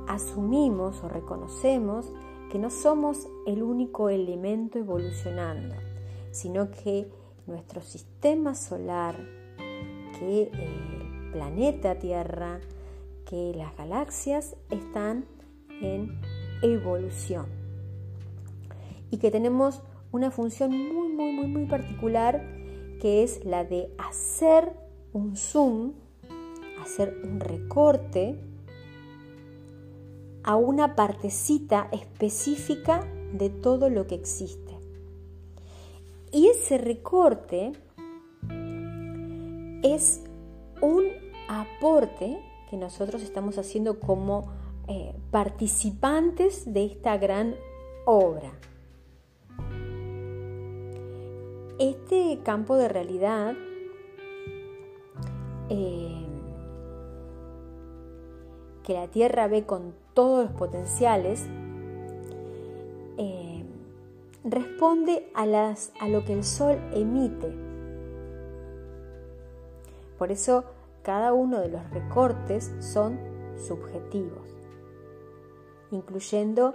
asumimos 0.07 1.03
o 1.03 1.09
reconocemos 1.09 2.11
que 2.51 2.59
no 2.59 2.69
somos 2.69 3.27
el 3.47 3.63
único 3.63 4.09
elemento 4.09 4.79
evolucionando, 4.79 5.75
sino 6.31 6.69
que 6.69 7.09
nuestro 7.47 7.81
sistema 7.81 8.55
solar, 8.55 9.15
que 10.19 10.43
el 10.53 11.31
planeta 11.31 11.97
Tierra, 11.97 12.59
que 13.25 13.53
las 13.55 13.75
galaxias 13.75 14.55
están 14.69 15.25
en 15.81 16.19
evolución. 16.61 17.47
Y 19.09 19.17
que 19.17 19.31
tenemos 19.31 19.81
una 20.11 20.31
función 20.31 20.71
muy, 20.71 21.09
muy, 21.09 21.33
muy, 21.33 21.47
muy 21.47 21.65
particular 21.65 22.43
que 23.01 23.23
es 23.23 23.43
la 23.43 23.65
de 23.65 23.93
hacer 23.97 24.71
un 25.11 25.35
zoom, 25.35 25.93
hacer 26.81 27.19
un 27.23 27.39
recorte 27.39 28.39
a 30.43 30.55
una 30.55 30.95
partecita 30.95 31.87
específica 31.91 33.07
de 33.33 33.49
todo 33.49 33.89
lo 33.89 34.07
que 34.07 34.15
existe. 34.15 34.77
Y 36.31 36.47
ese 36.47 36.77
recorte 36.77 37.71
es 39.83 40.23
un 40.81 41.05
aporte 41.47 42.39
que 42.69 42.77
nosotros 42.77 43.21
estamos 43.21 43.57
haciendo 43.57 43.99
como 43.99 44.51
eh, 44.87 45.15
participantes 45.31 46.73
de 46.73 46.85
esta 46.85 47.17
gran 47.17 47.55
obra. 48.05 48.51
Este 51.79 52.39
campo 52.43 52.75
de 52.77 52.87
realidad 52.87 53.55
eh, 55.69 56.25
que 58.83 58.93
la 58.93 59.07
Tierra 59.07 59.47
ve 59.47 59.65
con 59.65 60.02
todos 60.13 60.45
los 60.45 60.53
potenciales, 60.53 61.45
eh, 63.17 63.65
responde 64.43 65.29
a, 65.33 65.45
las, 65.45 65.91
a 65.99 66.07
lo 66.07 66.23
que 66.25 66.33
el 66.33 66.43
Sol 66.43 66.77
emite. 66.93 67.53
Por 70.17 70.31
eso 70.31 70.65
cada 71.03 71.33
uno 71.33 71.59
de 71.59 71.69
los 71.69 71.89
recortes 71.91 72.73
son 72.79 73.19
subjetivos, 73.57 74.47
incluyendo 75.91 76.73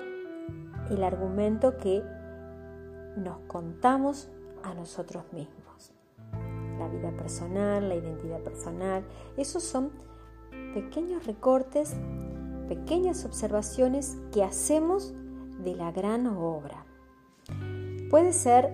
el 0.91 1.03
argumento 1.03 1.77
que 1.79 2.03
nos 3.17 3.39
contamos 3.47 4.29
a 4.63 4.75
nosotros 4.75 5.25
mismos. 5.33 5.93
La 6.79 6.89
vida 6.89 7.11
personal, 7.17 7.89
la 7.89 7.97
identidad 7.97 8.41
personal, 8.41 9.03
esos 9.37 9.63
son 9.63 9.91
pequeños 10.75 11.27
recortes 11.27 11.97
pequeñas 12.69 13.25
observaciones 13.25 14.17
que 14.33 14.43
hacemos 14.43 15.15
de 15.65 15.75
la 15.75 15.91
gran 15.93 16.27
obra. 16.27 16.85
Puede 18.11 18.33
ser, 18.33 18.73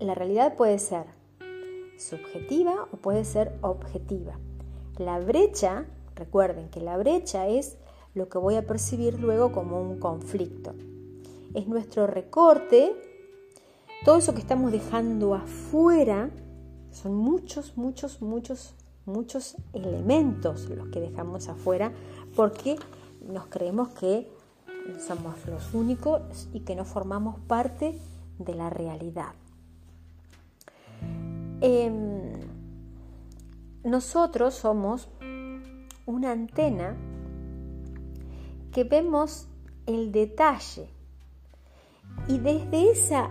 la 0.00 0.14
realidad 0.14 0.56
puede 0.56 0.78
ser 0.78 1.06
subjetiva 1.96 2.88
o 2.90 2.96
puede 2.96 3.24
ser 3.24 3.56
objetiva. 3.60 4.38
La 4.98 5.20
brecha, 5.20 5.86
recuerden 6.14 6.68
que 6.68 6.80
la 6.80 6.96
brecha 6.96 7.46
es 7.46 7.76
lo 8.14 8.28
que 8.28 8.38
voy 8.38 8.56
a 8.56 8.66
percibir 8.66 9.20
luego 9.20 9.52
como 9.52 9.80
un 9.80 9.98
conflicto. 9.98 10.74
Es 11.54 11.68
nuestro 11.68 12.06
recorte 12.06 12.94
todo 14.04 14.16
eso 14.16 14.34
que 14.34 14.40
estamos 14.40 14.72
dejando 14.72 15.34
afuera, 15.34 16.30
son 16.90 17.14
muchos, 17.14 17.76
muchos, 17.76 18.20
muchos, 18.20 18.74
muchos 19.06 19.56
elementos 19.72 20.68
los 20.68 20.88
que 20.88 20.98
dejamos 20.98 21.48
afuera 21.48 21.92
porque 22.34 22.76
nos 23.26 23.46
creemos 23.46 23.88
que 23.90 24.30
somos 24.98 25.34
los 25.46 25.74
únicos 25.74 26.48
y 26.52 26.60
que 26.60 26.74
no 26.74 26.84
formamos 26.84 27.38
parte 27.40 27.98
de 28.38 28.54
la 28.54 28.70
realidad. 28.70 29.34
Em, 31.60 32.32
nosotros 33.84 34.54
somos 34.54 35.08
una 36.06 36.32
antena 36.32 36.96
que 38.72 38.84
vemos 38.84 39.48
el 39.86 40.10
detalle 40.10 40.88
y 42.28 42.38
desde 42.38 42.90
esa 42.90 43.30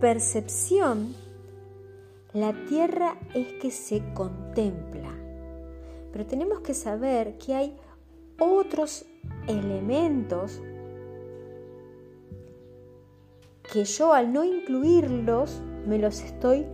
percepción 0.00 1.14
la 2.32 2.52
tierra 2.66 3.16
es 3.34 3.52
que 3.54 3.70
se 3.70 4.02
contempla. 4.14 5.10
Pero 6.12 6.26
tenemos 6.26 6.60
que 6.60 6.74
saber 6.74 7.38
que 7.38 7.54
hay 7.54 7.76
otros 8.38 9.06
elementos 9.46 10.60
que 13.62 13.84
yo 13.84 14.12
al 14.12 14.32
no 14.32 14.44
incluirlos 14.44 15.62
me 15.86 15.98
los 15.98 16.22
estoy 16.22 16.66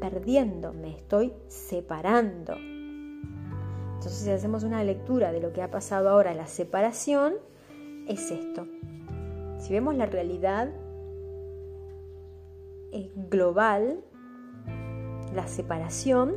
perdiendo, 0.00 0.72
me 0.72 0.90
estoy 0.90 1.32
separando. 1.48 2.54
Entonces 2.56 4.24
si 4.24 4.30
hacemos 4.30 4.64
una 4.64 4.82
lectura 4.82 5.32
de 5.32 5.40
lo 5.40 5.52
que 5.52 5.62
ha 5.62 5.70
pasado 5.70 6.10
ahora, 6.10 6.34
la 6.34 6.46
separación, 6.46 7.34
es 8.08 8.30
esto. 8.30 8.66
Si 9.58 9.72
vemos 9.72 9.94
la 9.94 10.06
realidad 10.06 10.70
eh, 12.90 13.10
global, 13.30 14.02
la 15.34 15.46
separación, 15.46 16.34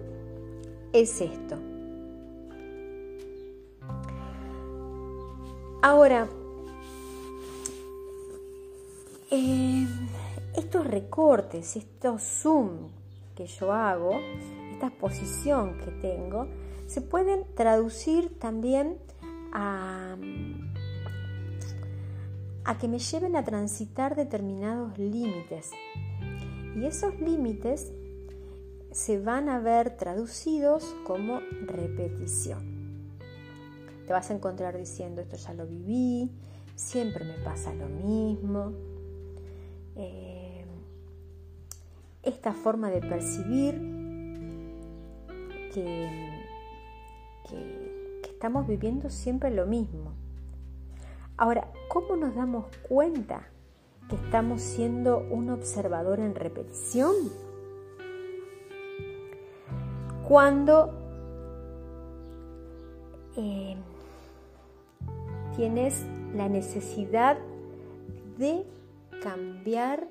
es 0.94 1.22
esto. 1.22 1.58
Ahora, 5.88 6.28
eh, 9.30 9.88
estos 10.56 10.88
recortes, 10.88 11.76
estos 11.76 12.24
zoom 12.24 12.90
que 13.36 13.46
yo 13.46 13.72
hago, 13.72 14.20
esta 14.74 14.88
exposición 14.88 15.78
que 15.78 15.92
tengo, 15.92 16.48
se 16.88 17.02
pueden 17.02 17.46
traducir 17.54 18.40
también 18.40 18.98
a 19.54 20.18
que 22.80 22.88
me 22.88 22.98
lleven 22.98 23.36
a 23.36 23.44
transitar 23.44 24.16
determinados 24.16 24.98
límites. 24.98 25.70
Y 26.76 26.84
esos 26.84 27.22
límites 27.22 27.92
se 28.92 29.20
van 29.20 29.50
a 29.50 29.60
ver 29.60 29.96
traducidos 29.98 30.96
como 31.06 31.42
repetición. 31.68 32.75
Te 34.06 34.14
vas 34.14 34.30
a 34.30 34.34
encontrar 34.34 34.78
diciendo 34.78 35.22
esto 35.22 35.36
ya 35.36 35.54
lo 35.54 35.66
viví, 35.66 36.32
siempre 36.76 37.26
me 37.26 37.44
pasa 37.44 37.74
lo 37.74 37.88
mismo. 37.88 38.74
Eh, 39.96 40.66
esta 42.24 42.54
forma 42.54 42.90
de 42.90 43.02
percibir 43.02 43.76
que, 45.74 46.10
que 47.50 48.30
estamos 48.30 48.68
viviendo 48.68 49.10
siempre 49.10 49.50
lo 49.50 49.66
mismo. 49.66 50.14
Ahora, 51.38 51.72
¿cómo 51.90 52.16
nos 52.16 52.36
damos 52.36 52.66
cuenta 52.88 53.48
que 54.08 54.16
estamos 54.16 54.62
siendo 54.62 55.20
un 55.20 55.50
observador 55.50 56.20
en 56.20 56.36
repetición? 56.36 57.14
Cuando 60.28 60.94
eh, 63.38 63.76
tienes 65.56 66.06
la 66.36 66.50
necesidad 66.50 67.38
de 68.38 68.66
cambiar 69.22 70.08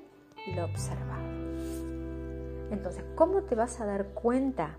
lo 0.55 0.65
observado. 0.65 1.25
Entonces, 2.71 3.03
¿cómo 3.15 3.43
te 3.43 3.55
vas 3.55 3.79
a 3.79 3.85
dar 3.85 4.07
cuenta 4.07 4.75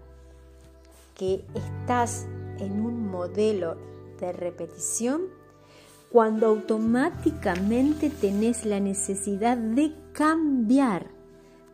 que 1.14 1.44
estás 1.54 2.26
en 2.58 2.84
un 2.84 3.10
modelo 3.10 3.76
de 4.20 4.32
repetición? 4.32 5.22
Cuando 6.10 6.46
automáticamente 6.46 8.10
tenés 8.10 8.64
la 8.64 8.80
necesidad 8.80 9.56
de 9.56 9.92
cambiar, 10.12 11.06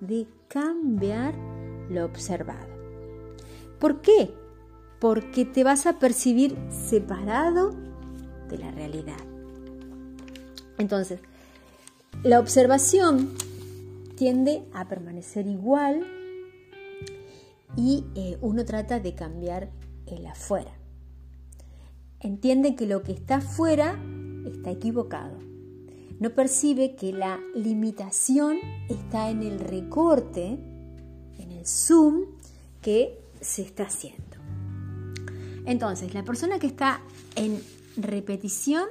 de 0.00 0.26
cambiar 0.48 1.34
lo 1.88 2.04
observado. 2.04 2.72
¿Por 3.78 4.00
qué? 4.00 4.34
Porque 5.00 5.44
te 5.44 5.64
vas 5.64 5.86
a 5.86 5.98
percibir 5.98 6.56
separado 6.70 7.74
de 8.52 8.58
la 8.58 8.70
realidad. 8.70 9.18
Entonces, 10.78 11.20
la 12.22 12.38
observación 12.38 13.34
tiende 14.16 14.62
a 14.72 14.88
permanecer 14.88 15.46
igual 15.46 16.06
y 17.76 18.04
eh, 18.14 18.38
uno 18.40 18.64
trata 18.64 19.00
de 19.00 19.14
cambiar 19.14 19.70
el 20.06 20.26
afuera. 20.26 20.72
Entiende 22.20 22.76
que 22.76 22.86
lo 22.86 23.02
que 23.02 23.12
está 23.12 23.36
afuera 23.36 23.98
está 24.46 24.70
equivocado. 24.70 25.38
No 26.20 26.30
percibe 26.30 26.94
que 26.94 27.12
la 27.12 27.40
limitación 27.54 28.58
está 28.88 29.30
en 29.30 29.42
el 29.42 29.58
recorte, 29.58 30.58
en 31.38 31.50
el 31.50 31.66
zoom 31.66 32.26
que 32.80 33.18
se 33.40 33.62
está 33.62 33.84
haciendo. 33.84 34.36
Entonces, 35.64 36.14
la 36.14 36.22
persona 36.22 36.58
que 36.58 36.66
está 36.68 37.00
en 37.34 37.60
repetición 37.96 38.84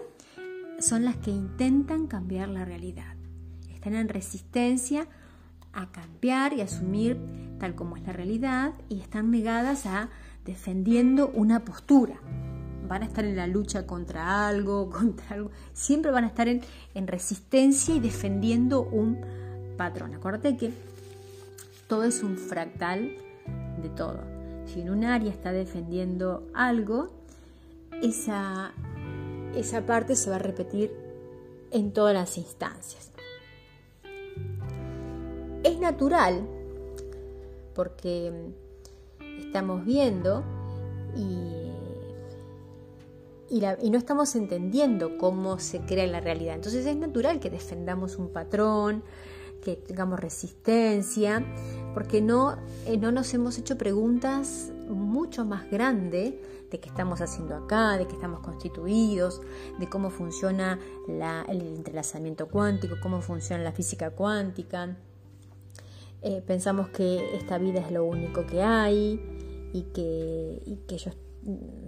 son 0.80 1.06
las 1.06 1.18
que 1.18 1.32
intentan 1.32 2.08
cambiar 2.08 2.50
la 2.50 2.66
realidad. 2.66 3.16
Están 3.74 3.96
en 3.96 4.10
resistencia 4.10 5.08
a 5.74 5.92
cambiar 5.92 6.54
y 6.54 6.62
asumir 6.62 7.18
tal 7.60 7.76
como 7.76 7.98
es 7.98 8.04
la 8.04 8.14
realidad 8.14 8.74
y 8.90 9.00
están 9.00 9.32
negadas 9.32 9.86
a 9.86 10.10
defendiendo 10.46 11.30
una 11.30 11.64
postura. 11.64 12.16
Van 12.88 13.04
a 13.04 13.06
estar 13.06 13.24
en 13.24 13.38
la 13.38 13.48
lucha 13.48 13.86
contra 13.86 14.48
algo, 14.48 14.90
contra 14.92 15.28
algo. 15.30 15.52
Siempre 15.74 16.12
van 16.12 16.26
a 16.26 16.28
estar 16.28 16.48
en, 16.48 16.62
en 16.94 17.08
resistencia 17.08 17.96
y 17.96 18.00
defendiendo 18.00 18.82
un 18.82 19.20
patrón. 19.78 20.14
Acuérdate 20.14 20.58
que 20.58 20.74
todo 21.88 22.04
es 22.04 22.24
un 22.24 22.38
fractal 22.38 23.16
de 23.82 23.90
todo. 23.90 24.20
Si 24.66 24.82
en 24.82 24.90
un 24.90 25.04
área 25.04 25.32
está 25.32 25.52
defendiendo 25.52 26.48
algo, 26.54 27.10
esa, 28.02 28.72
esa 29.56 29.86
parte 29.86 30.16
se 30.16 30.30
va 30.30 30.38
a 30.38 30.40
repetir 30.40 30.92
en 31.72 31.92
todas 31.94 32.14
las 32.14 32.38
instancias. 32.38 33.12
Es 35.64 35.80
natural 35.80 36.48
porque 37.74 38.32
estamos 39.40 39.86
viendo 39.86 40.44
y, 41.16 41.72
y, 43.50 43.90
no 43.90 43.98
estamos 43.98 44.36
entendiendo 44.36 45.18
cómo 45.18 45.60
se 45.60 45.82
crea 45.82 46.08
la 46.08 46.20
realidad. 46.20 46.56
Entonces 46.56 46.86
es 46.86 46.96
natural 46.96 47.40
que 47.40 47.50
defendamos 47.50 48.18
un 48.18 48.30
patrón, 48.30 49.04
que 49.62 49.76
tengamos 49.76 50.20
resistencia, 50.20 51.46
porque 51.94 52.22
no, 52.22 52.58
eh, 52.86 52.98
no 52.98 53.12
nos 53.12 53.34
hemos 53.34 53.58
hecho 53.58 53.78
preguntas 53.78 54.72
mucho 54.90 55.46
más 55.46 55.70
grandes 55.70 56.34
de 56.70 56.80
qué 56.80 56.90
estamos 56.90 57.22
haciendo 57.22 57.56
acá, 57.56 57.98
de 57.98 58.08
qué 58.08 58.14
estamos 58.14 58.40
constituidos, 58.40 59.42
de 59.78 59.90
cómo 59.90 60.10
funciona 60.10 60.80
el 61.08 61.62
entrelazamiento 61.62 62.48
cuántico, 62.48 62.96
cómo 63.02 63.22
funciona 63.22 63.64
la 63.64 63.72
física 63.72 64.12
cuántica. 64.12 64.98
Eh, 66.22 66.42
pensamos 66.46 66.90
que 66.90 67.36
esta 67.36 67.58
vida 67.58 67.80
es 67.82 67.92
lo 67.92 68.06
único 68.06 68.46
que 68.46 68.62
hay 68.62 69.20
y 69.74 69.84
que, 69.94 70.62
y 70.66 70.76
que 70.88 70.98
yo 70.98 71.12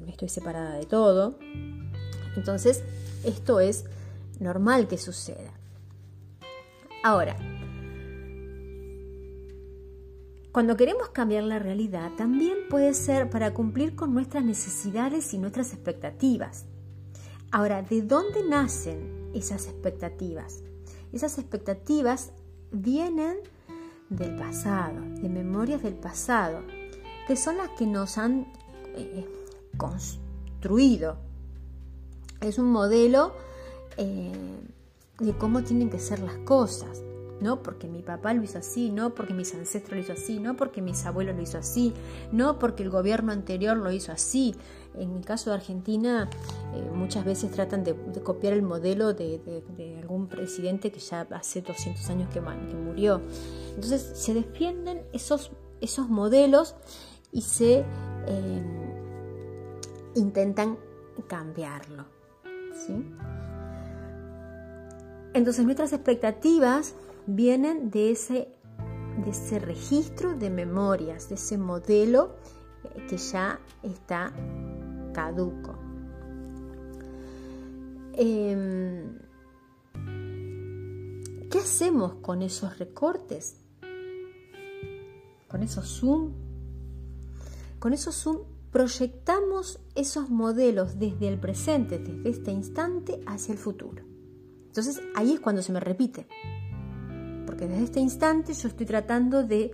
estoy 0.08 0.29
separada 0.29 0.75
de 0.75 0.86
todo. 0.86 1.38
Entonces, 2.36 2.84
esto 3.23 3.60
es 3.60 3.86
normal 4.39 4.88
que 4.88 4.97
suceda. 4.97 5.53
Ahora, 7.03 7.36
cuando 10.53 10.77
queremos 10.77 11.09
cambiar 11.09 11.45
la 11.45 11.57
realidad, 11.57 12.11
también 12.15 12.53
puede 12.69 12.93
ser 12.93 13.27
para 13.31 13.55
cumplir 13.55 13.95
con 13.95 14.13
nuestras 14.13 14.45
necesidades 14.45 15.33
y 15.33 15.39
nuestras 15.39 15.73
expectativas. 15.73 16.65
Ahora, 17.49 17.81
¿de 17.81 18.03
dónde 18.03 18.47
nacen 18.47 19.31
esas 19.33 19.65
expectativas? 19.65 20.61
Esas 21.11 21.39
expectativas 21.39 22.33
vienen 22.71 23.37
del 24.09 24.35
pasado, 24.35 25.01
de 25.01 25.27
memorias 25.27 25.81
del 25.81 25.95
pasado, 25.95 26.59
que 27.27 27.35
son 27.35 27.57
las 27.57 27.69
que 27.69 27.87
nos 27.87 28.19
han 28.19 28.45
eh, 28.95 29.27
construido. 29.75 31.17
Es 32.41 32.59
un 32.59 32.71
modelo 32.71 33.33
eh, 33.97 34.31
de 35.17 35.33
cómo 35.35 35.63
tienen 35.63 35.89
que 35.89 35.97
ser 35.97 36.19
las 36.19 36.37
cosas. 36.45 37.01
No 37.43 37.62
porque 37.62 37.88
mi 37.88 38.01
papá 38.01 38.34
lo 38.34 38.41
hizo 38.41 38.58
así, 38.58 38.89
no 38.89 39.13
porque 39.13 39.34
mis 39.34 39.53
ancestros 39.53 39.97
lo 39.97 40.01
hizo 40.01 40.13
así, 40.13 40.39
no 40.39 40.56
porque 40.56 40.82
mis 40.82 41.06
abuelos 41.06 41.36
lo 41.36 41.41
hizo 41.41 41.58
así, 41.58 41.93
no 42.32 42.58
porque 42.58 42.84
el 42.84 42.89
gobierno 42.89 43.34
anterior 43.34 43.75
lo 43.75 43.91
hizo 43.91 44.13
así. 44.13 44.56
En 44.95 45.17
el 45.17 45.25
caso 45.25 45.49
de 45.49 45.58
Argentina, 45.58 46.29
eh, 46.73 46.89
muchas 46.93 47.25
veces 47.25 47.51
tratan 47.51 47.84
de, 47.84 47.95
copiar 48.23 48.53
el 48.53 48.62
modelo 48.62 49.13
de, 49.13 49.41
algún 50.01 50.27
presidente 50.27 50.91
que 50.91 50.99
ya 50.99 51.27
hace 51.32 51.62
200 51.62 52.10
años 52.10 52.29
que, 52.29 52.41
murió. 52.41 53.21
Entonces 53.75 54.01
se 54.15 54.34
defienden 54.34 55.01
esos, 55.12 55.51
esos 55.82 56.10
modelos 56.10 56.75
y 57.32 57.41
se 57.41 57.84
eh, 58.27 58.63
intentan 60.15 60.77
cambiarlo. 61.27 62.06
¿sí? 62.73 63.06
Entonces 65.34 65.65
nuestras 65.65 65.91
expectativas 65.93 66.93
vienen 67.27 67.89
de 67.89 68.12
ese, 68.12 68.47
de 69.23 69.31
ese 69.31 69.59
registro 69.59 70.36
de 70.36 70.49
memorias, 70.49 71.29
de 71.29 71.36
ese 71.36 71.57
modelo 71.57 72.36
eh, 72.83 73.05
que 73.09 73.17
ya 73.17 73.59
está 73.81 74.33
caduco. 75.13 75.75
Em, 78.13 79.17
¿Qué 81.49 81.59
hacemos 81.59 82.15
con 82.15 82.41
esos 82.41 82.79
recortes? 82.79 83.57
Con 85.47 85.62
esos 85.62 85.99
zoom. 85.99 86.31
Con 87.79 87.93
esos 87.93 88.15
zoom 88.15 88.39
proyectamos 88.71 89.79
esos 89.93 90.31
modelos 90.31 90.97
desde 90.97 91.27
el 91.27 91.39
presente, 91.39 91.99
desde 91.99 92.29
este 92.29 92.51
instante, 92.51 93.21
hacia 93.27 93.51
el 93.51 93.59
futuro. 93.59 94.03
Entonces 94.65 94.99
ahí 95.15 95.33
es 95.33 95.39
cuando 95.39 95.62
se 95.62 95.71
me 95.71 95.79
repite. 95.79 96.27
Porque 97.45 97.67
desde 97.67 97.84
este 97.84 97.99
instante 97.99 98.53
yo 98.53 98.67
estoy 98.67 98.86
tratando 98.86 99.43
de, 99.43 99.71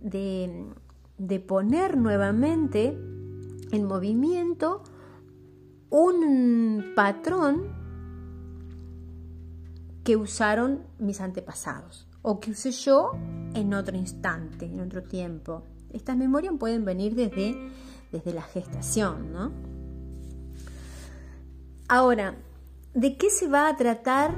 de, 0.00 1.40
poner 1.40 1.96
nuevamente 1.96 2.98
en 3.70 3.84
movimiento 3.84 4.82
un 5.90 6.92
patrón 6.94 7.64
que 10.04 10.16
usaron 10.16 10.82
mis 10.98 11.20
antepasados 11.20 12.08
o 12.22 12.40
que 12.40 12.50
usé 12.50 12.70
yo 12.70 13.12
en 13.54 13.74
otro 13.74 13.96
instante, 13.96 14.66
en 14.66 14.80
otro 14.80 15.02
tiempo. 15.02 15.64
Estas 15.90 16.16
memorias 16.16 16.54
pueden 16.58 16.84
venir 16.84 17.14
desde, 17.14 17.56
desde 18.10 18.32
la 18.32 18.42
gestación, 18.42 19.32
¿no? 19.32 19.52
Ahora, 21.88 22.36
¿De 22.94 23.16
qué 23.16 23.30
se 23.30 23.48
va 23.48 23.68
a 23.68 23.76
tratar 23.76 24.34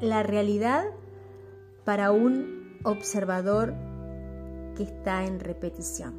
la 0.00 0.22
realidad 0.22 0.86
para 1.84 2.10
un 2.10 2.78
observador 2.84 3.74
que 4.76 4.82
está 4.82 5.24
en 5.24 5.40
repetición? 5.40 6.14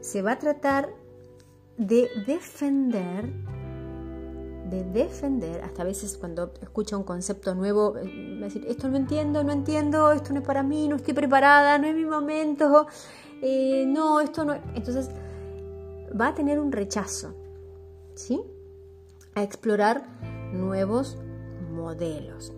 Se 0.00 0.22
va 0.22 0.32
a 0.32 0.38
tratar 0.38 0.88
de 1.76 2.08
defender, 2.26 3.32
de 4.70 4.84
defender, 4.84 5.62
hasta 5.62 5.82
a 5.82 5.84
veces 5.84 6.16
cuando 6.16 6.52
escucha 6.62 6.96
un 6.96 7.02
concepto 7.02 7.54
nuevo, 7.54 7.94
va 7.94 8.00
a 8.00 8.44
decir, 8.44 8.64
esto 8.68 8.88
no 8.88 8.96
entiendo, 8.96 9.42
no 9.42 9.52
entiendo, 9.52 10.12
esto 10.12 10.32
no 10.32 10.40
es 10.40 10.46
para 10.46 10.62
mí, 10.62 10.88
no 10.88 10.96
estoy 10.96 11.14
preparada, 11.14 11.78
no 11.78 11.86
es 11.86 11.94
mi 11.94 12.04
momento, 12.04 12.86
eh, 13.42 13.84
no, 13.86 14.20
esto 14.20 14.44
no. 14.44 14.54
Entonces, 14.74 15.10
va 16.18 16.28
a 16.28 16.34
tener 16.34 16.58
un 16.58 16.72
rechazo, 16.72 17.34
¿sí? 18.14 18.42
A 19.36 19.44
explorar 19.44 20.04
nuevos 20.52 21.16
modelos. 21.70 22.52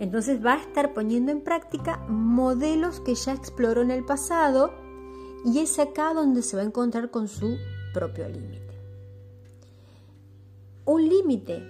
Entonces 0.00 0.42
va 0.42 0.54
a 0.54 0.60
estar 0.62 0.94
poniendo 0.94 1.30
en 1.30 1.42
práctica 1.42 1.98
modelos 2.08 3.00
que 3.00 3.14
ya 3.14 3.32
exploró 3.32 3.82
en 3.82 3.90
el 3.90 4.04
pasado 4.06 4.72
y 5.44 5.58
es 5.58 5.78
acá 5.78 6.14
donde 6.14 6.40
se 6.40 6.56
va 6.56 6.62
a 6.62 6.66
encontrar 6.66 7.10
con 7.10 7.28
su 7.28 7.58
propio 7.92 8.26
límite. 8.26 8.74
Un 10.86 11.06
límite 11.06 11.62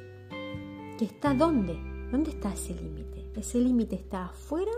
que 0.97 1.05
está 1.05 1.35
¿dónde? 1.35 1.77
¿Dónde 2.13 2.31
está 2.31 2.53
ese 2.53 2.73
límite? 2.75 3.33
¿Ese 3.35 3.59
límite 3.59 3.97
está 3.97 4.27
afuera 4.27 4.73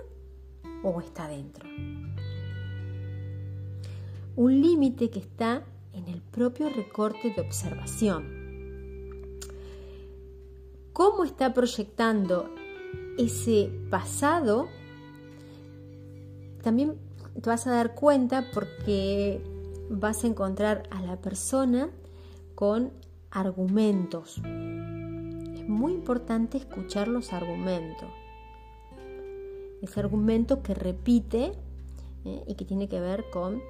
o 0.83 0.99
está 1.03 1.27
adentro? 1.27 1.69
un 4.37 4.61
límite 4.61 5.09
que 5.09 5.19
está 5.19 5.65
en 5.95 6.09
el 6.09 6.21
propio 6.21 6.69
recorte 6.69 7.33
de 7.35 7.41
observación. 7.41 8.36
¿Cómo 10.97 11.25
está 11.25 11.53
proyectando 11.53 12.49
ese 13.19 13.71
pasado? 13.91 14.67
También 16.63 16.95
te 17.35 17.51
vas 17.51 17.67
a 17.67 17.73
dar 17.73 17.95
cuenta 17.95 18.47
porque 18.55 19.43
vas 19.91 20.25
a 20.25 20.27
encontrar 20.27 20.85
a 20.91 21.03
la 21.03 21.21
persona 21.21 21.91
con 22.55 22.95
argumentos. 23.31 24.39
Es 24.39 25.69
muy 25.69 25.93
importante 25.93 26.57
escuchar 26.57 27.09
los 27.09 27.35
argumentos. 27.35 28.09
Ese 29.83 30.01
argumento 30.01 30.63
que 30.63 30.73
repite 30.73 31.53
eh, 32.25 32.43
y 32.47 32.55
que 32.55 32.65
tiene 32.65 32.89
que 32.89 33.01
ver 33.01 33.29
con 33.29 33.61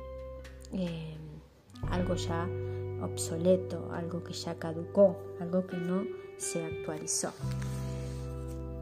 eh, 0.73 1.17
algo 1.91 2.15
ya 2.15 2.49
obsoleto, 3.03 3.91
algo 3.93 4.23
que 4.23 4.33
ya 4.33 4.55
caducó, 4.61 5.17
algo 5.41 5.67
que 5.67 5.77
no 5.77 6.26
se 6.37 6.65
actualizó. 6.65 7.33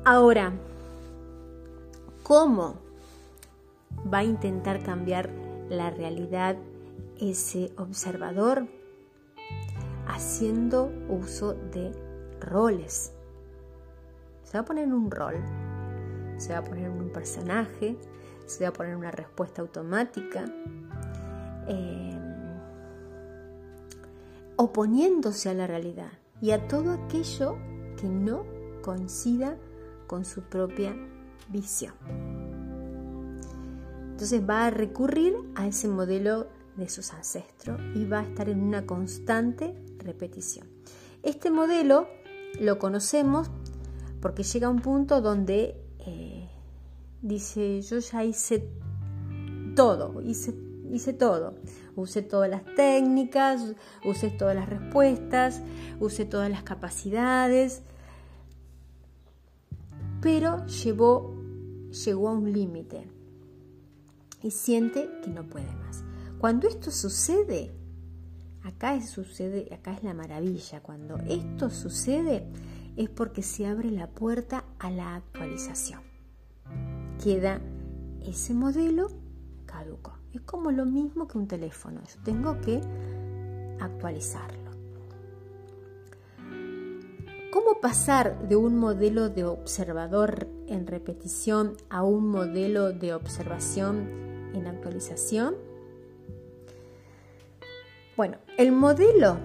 Ahora, 0.05 0.53
¿cómo 2.23 2.77
va 4.13 4.19
a 4.19 4.25
intentar 4.25 4.83
cambiar 4.83 5.31
la 5.69 5.91
realidad 5.91 6.57
ese 7.21 7.73
observador? 7.77 8.67
Haciendo 10.07 10.93
uso 11.09 11.55
de 11.55 11.93
roles. 12.41 13.13
Se 14.43 14.59
va 14.59 14.61
a 14.61 14.65
poner 14.65 14.93
un 14.93 15.11
rol, 15.11 15.37
se 16.37 16.53
va 16.53 16.59
a 16.59 16.65
poner 16.65 16.91
un 16.91 17.11
personaje, 17.11 17.97
se 18.45 18.65
va 18.65 18.69
a 18.69 18.73
poner 18.73 18.95
una 18.95 19.11
respuesta 19.11 19.63
automática, 19.63 20.45
eh, 21.67 22.19
oponiéndose 24.57 25.49
a 25.49 25.55
la 25.55 25.67
realidad 25.67 26.13
y 26.41 26.51
a 26.51 26.67
todo 26.69 26.93
aquello 26.93 27.57
que 27.97 28.09
no 28.09 28.45
coincida 28.83 29.57
con 30.07 30.25
su 30.25 30.43
propia 30.43 30.95
visión. 31.49 31.95
Entonces 34.11 34.43
va 34.49 34.67
a 34.67 34.71
recurrir 34.71 35.35
a 35.55 35.67
ese 35.67 35.89
modelo 35.89 36.49
de 36.77 36.89
sus 36.89 37.13
ancestros 37.13 37.81
y 37.95 38.05
va 38.05 38.21
a 38.21 38.23
estar 38.23 38.49
en 38.49 38.61
una 38.63 38.87
constante 38.87 39.75
repetición. 39.99 40.69
Este 41.23 41.51
modelo 41.51 42.09
lo 42.61 42.79
conocemos 42.79 43.51
porque 44.21 44.43
llega 44.43 44.69
a 44.69 44.71
un 44.71 44.81
punto 44.81 45.21
donde 45.21 45.81
eh, 45.99 46.49
dice 47.23 47.81
yo 47.83 47.99
ya 47.99 48.25
hice 48.25 48.69
todo, 49.75 50.21
hice 50.21 50.55
hice 50.95 51.13
todo. 51.13 51.55
Usé 51.97 52.23
todas 52.23 52.51
las 52.51 52.65
técnicas, 52.75 53.75
usé 54.05 54.31
todas 54.31 54.55
las 54.55 54.69
respuestas, 54.69 55.63
usé 56.01 56.25
todas 56.25 56.51
las 56.51 56.63
capacidades, 56.63 57.83
pero 60.21 60.67
llevó, 60.67 61.37
llegó 62.05 62.29
a 62.31 62.33
un 62.33 62.53
límite 62.53 63.07
y 64.43 64.51
siente 64.51 65.09
que 65.23 65.31
no 65.31 65.45
puede 65.45 65.73
más. 65.77 66.03
Cuando 66.39 66.69
esto 66.69 66.91
sucede, 66.91 67.73
acá 68.63 68.95
es, 68.95 69.11
sucede, 69.11 69.73
acá 69.73 69.93
es 69.95 70.03
la 70.03 70.15
maravilla. 70.15 70.83
Cuando 70.83 71.17
esto 71.29 71.71
sucede 71.71 72.47
es 72.97 73.09
porque 73.09 73.43
se 73.43 73.67
abre 73.67 73.91
la 73.91 74.09
puerta 74.09 74.65
a 74.79 74.91
la 74.91 75.15
actualización. 75.17 76.01
Queda 77.23 77.61
ese 78.23 78.55
modelo 78.55 79.09
caduco. 79.67 80.24
Es 80.35 80.41
como 80.41 80.73
lo 80.73 80.85
mismo 80.85 81.29
que 81.29 81.39
un 81.39 81.47
teléfono. 81.47 82.01
Yo 82.03 82.21
tengo 82.25 82.61
que 82.61 82.81
actualizarlo. 83.79 84.65
¿Cómo 87.53 87.81
pasar 87.81 88.49
de 88.49 88.57
un 88.57 88.77
modelo 88.77 89.29
de 89.29 89.45
observador 89.45 90.49
en 90.67 90.89
repetición 90.89 91.77
a 91.89 92.03
un 92.03 92.29
modelo 92.29 92.93
de 92.93 93.15
observación 93.15 94.51
en 94.55 94.67
actualización? 94.67 95.55
Bueno, 98.17 98.39
el 98.59 98.73
modelo, 98.73 99.39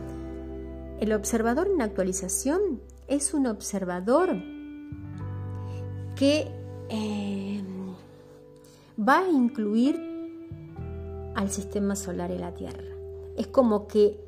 el 1.00 1.14
observador 1.14 1.68
en 1.68 1.84
actualización 1.84 2.82
es 3.08 3.36
un 3.36 3.46
observador 3.46 4.36
que 6.16 6.52
eh, 6.90 7.64
va 8.98 9.20
a 9.20 9.30
incluir 9.30 10.09
al 11.40 11.50
sistema 11.52 11.96
solar 11.96 12.32
y 12.32 12.38
la 12.38 12.54
Tierra. 12.54 12.84
Es 13.38 13.48
como 13.48 13.88
que 13.88 14.20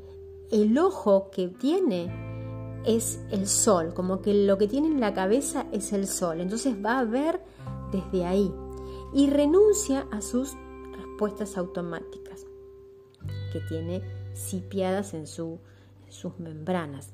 el 0.49 0.77
ojo 0.77 1.29
que 1.29 1.49
tiene 1.49 2.09
es 2.85 3.19
el 3.31 3.47
sol, 3.47 3.93
como 3.93 4.21
que 4.21 4.33
lo 4.33 4.57
que 4.57 4.69
tiene 4.69 4.87
en 4.87 5.01
la 5.01 5.13
cabeza 5.13 5.65
es 5.73 5.91
el 5.91 6.07
sol. 6.07 6.39
Entonces 6.39 6.73
va 6.83 6.99
a 6.99 7.03
ver 7.03 7.41
desde 7.91 8.25
ahí 8.25 8.49
y 9.13 9.29
renuncia 9.29 10.07
a 10.09 10.21
sus 10.21 10.53
respuestas 10.95 11.57
automáticas 11.57 12.45
que 13.51 13.59
tiene 13.67 14.01
sipiadas 14.33 15.13
en, 15.13 15.25
en 15.25 16.11
sus 16.13 16.39
membranas 16.39 17.11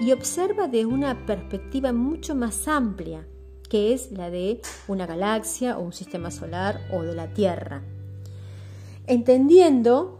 y 0.00 0.12
observa 0.12 0.68
de 0.68 0.86
una 0.86 1.26
perspectiva 1.26 1.92
mucho 1.92 2.36
más 2.36 2.68
amplia 2.68 3.26
que 3.68 3.92
es 3.92 4.12
la 4.12 4.30
de 4.30 4.62
una 4.86 5.06
galaxia 5.06 5.76
o 5.76 5.82
un 5.82 5.92
sistema 5.92 6.30
solar 6.30 6.80
o 6.92 7.02
de 7.02 7.16
la 7.16 7.34
Tierra. 7.34 7.82
Entendiendo 9.08 10.18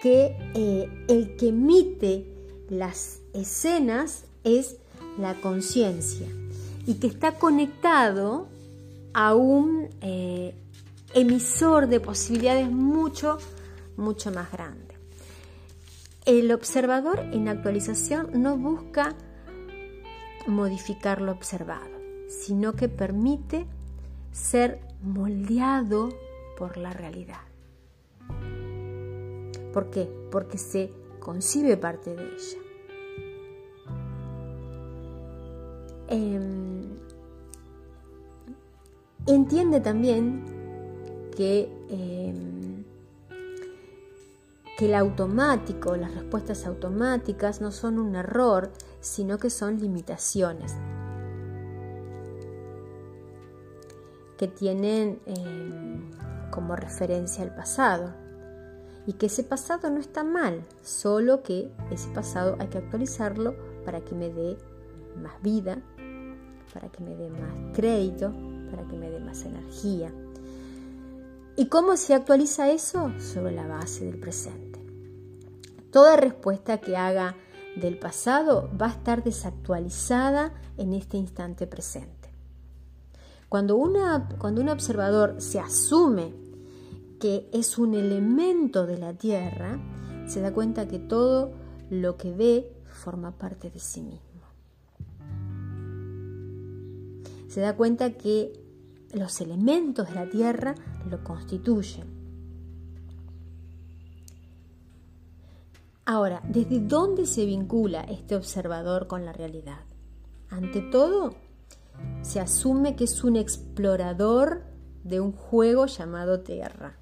que 0.00 0.36
eh, 0.54 0.88
el 1.08 1.36
que 1.36 1.48
emite 1.48 2.24
las 2.68 3.18
escenas 3.34 4.26
es 4.44 4.76
la 5.18 5.34
conciencia 5.34 6.28
y 6.86 6.94
que 6.94 7.08
está 7.08 7.32
conectado 7.32 8.46
a 9.12 9.34
un 9.34 9.88
eh, 10.00 10.54
emisor 11.14 11.88
de 11.88 11.98
posibilidades 11.98 12.70
mucho, 12.70 13.38
mucho 13.96 14.30
más 14.30 14.52
grande. 14.52 14.94
El 16.24 16.52
observador 16.52 17.18
en 17.32 17.48
actualización 17.48 18.40
no 18.40 18.56
busca 18.56 19.16
modificar 20.46 21.20
lo 21.20 21.32
observado, 21.32 21.90
sino 22.28 22.74
que 22.74 22.88
permite 22.88 23.66
ser 24.30 24.80
moldeado 25.02 26.10
por 26.62 26.76
la 26.76 26.92
realidad. 26.92 27.40
¿Por 29.72 29.90
qué? 29.90 30.08
Porque 30.30 30.58
se 30.58 30.92
concibe 31.18 31.76
parte 31.76 32.14
de 32.14 32.22
ella. 32.22 32.58
Em, 36.06 36.84
entiende 39.26 39.80
también 39.80 40.44
que, 41.36 41.68
em, 41.88 42.84
que 44.78 44.84
el 44.86 44.94
automático, 44.94 45.96
las 45.96 46.14
respuestas 46.14 46.64
automáticas 46.64 47.60
no 47.60 47.72
son 47.72 47.98
un 47.98 48.14
error, 48.14 48.70
sino 49.00 49.36
que 49.38 49.50
son 49.50 49.80
limitaciones 49.80 50.76
que 54.36 54.46
tienen 54.46 55.20
em, 55.26 56.10
como 56.52 56.76
referencia 56.76 57.42
el 57.42 57.50
pasado 57.50 58.14
y 59.06 59.14
que 59.14 59.26
ese 59.26 59.42
pasado 59.42 59.90
no 59.90 59.98
está 59.98 60.22
mal, 60.22 60.62
solo 60.82 61.42
que 61.42 61.72
ese 61.90 62.08
pasado 62.10 62.54
hay 62.60 62.68
que 62.68 62.78
actualizarlo 62.78 63.56
para 63.84 64.00
que 64.02 64.14
me 64.14 64.30
dé 64.30 64.56
más 65.20 65.42
vida, 65.42 65.82
para 66.72 66.88
que 66.88 67.02
me 67.02 67.16
dé 67.16 67.28
más 67.30 67.74
crédito, 67.74 68.32
para 68.70 68.86
que 68.86 68.96
me 68.96 69.10
dé 69.10 69.18
más 69.18 69.44
energía. 69.44 70.12
¿Y 71.56 71.66
cómo 71.66 71.96
se 71.96 72.14
actualiza 72.14 72.70
eso? 72.70 73.12
Sobre 73.18 73.52
la 73.52 73.66
base 73.66 74.04
del 74.04 74.20
presente. 74.20 74.80
Toda 75.90 76.16
respuesta 76.16 76.78
que 76.78 76.96
haga 76.96 77.34
del 77.76 77.98
pasado 77.98 78.70
va 78.80 78.86
a 78.86 78.90
estar 78.90 79.24
desactualizada 79.24 80.52
en 80.76 80.92
este 80.92 81.16
instante 81.16 81.66
presente. 81.66 82.30
Cuando, 83.48 83.76
una, 83.76 84.28
cuando 84.38 84.62
un 84.62 84.70
observador 84.70 85.42
se 85.42 85.60
asume 85.60 86.41
que 87.22 87.48
es 87.52 87.78
un 87.78 87.94
elemento 87.94 88.84
de 88.84 88.98
la 88.98 89.14
Tierra, 89.14 89.78
se 90.26 90.40
da 90.40 90.52
cuenta 90.52 90.88
que 90.88 90.98
todo 90.98 91.52
lo 91.88 92.16
que 92.16 92.32
ve 92.32 92.72
forma 92.84 93.38
parte 93.38 93.70
de 93.70 93.78
sí 93.78 94.00
mismo. 94.00 94.42
Se 97.46 97.60
da 97.60 97.76
cuenta 97.76 98.14
que 98.14 98.60
los 99.12 99.40
elementos 99.40 100.08
de 100.08 100.14
la 100.16 100.28
Tierra 100.28 100.74
lo 101.08 101.22
constituyen. 101.22 102.08
Ahora, 106.04 106.42
¿desde 106.48 106.80
dónde 106.80 107.26
se 107.26 107.46
vincula 107.46 108.00
este 108.00 108.34
observador 108.34 109.06
con 109.06 109.24
la 109.24 109.32
realidad? 109.32 109.84
Ante 110.48 110.80
todo, 110.80 111.36
se 112.22 112.40
asume 112.40 112.96
que 112.96 113.04
es 113.04 113.22
un 113.22 113.36
explorador 113.36 114.64
de 115.04 115.20
un 115.20 115.30
juego 115.30 115.86
llamado 115.86 116.40
Tierra 116.40 116.98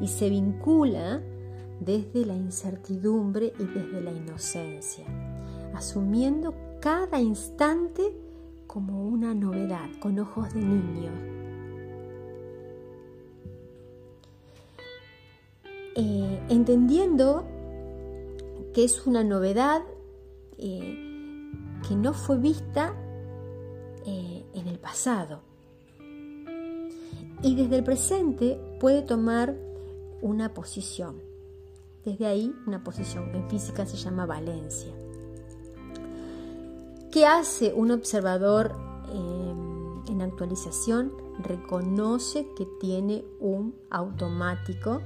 y 0.00 0.08
se 0.08 0.28
vincula 0.30 1.22
desde 1.80 2.26
la 2.26 2.34
incertidumbre 2.34 3.52
y 3.58 3.64
desde 3.64 4.00
la 4.00 4.12
inocencia, 4.12 5.04
asumiendo 5.74 6.54
cada 6.80 7.20
instante 7.20 8.02
como 8.66 9.04
una 9.06 9.34
novedad, 9.34 9.88
con 10.00 10.18
ojos 10.18 10.52
de 10.54 10.60
niño. 10.60 11.10
Eh, 15.96 16.40
entendiendo 16.48 17.44
que 18.72 18.84
es 18.84 19.06
una 19.06 19.24
novedad 19.24 19.82
eh, 20.56 21.50
que 21.88 21.96
no 21.96 22.12
fue 22.12 22.38
vista 22.38 22.94
eh, 24.06 24.44
en 24.54 24.68
el 24.68 24.78
pasado. 24.78 25.40
Y 27.42 27.56
desde 27.56 27.76
el 27.76 27.84
presente 27.84 28.60
puede 28.78 29.02
tomar 29.02 29.56
una 30.22 30.54
posición. 30.54 31.20
Desde 32.04 32.26
ahí, 32.26 32.54
una 32.66 32.82
posición 32.82 33.34
en 33.34 33.48
física 33.48 33.86
se 33.86 33.96
llama 33.96 34.26
valencia. 34.26 34.92
¿Qué 37.10 37.26
hace 37.26 37.72
un 37.74 37.90
observador 37.90 38.72
em, 39.12 40.06
en 40.08 40.22
actualización? 40.22 41.12
Reconoce 41.40 42.46
que 42.56 42.66
tiene 42.80 43.24
un 43.40 43.74
automático 43.90 45.02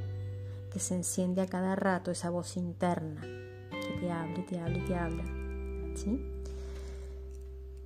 que 0.70 0.80
se 0.80 0.94
enciende 0.94 1.40
a 1.40 1.46
cada 1.46 1.76
rato, 1.76 2.10
esa 2.10 2.30
voz 2.30 2.56
interna 2.56 3.22
que 3.70 4.00
te 4.00 4.10
habla, 4.10 4.46
te 4.46 4.58
habla, 4.58 4.84
te 4.84 4.94
habla. 4.94 5.24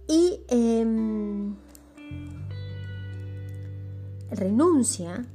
Y 0.09 0.41
em, 0.49 1.55
renuncia 4.31 5.27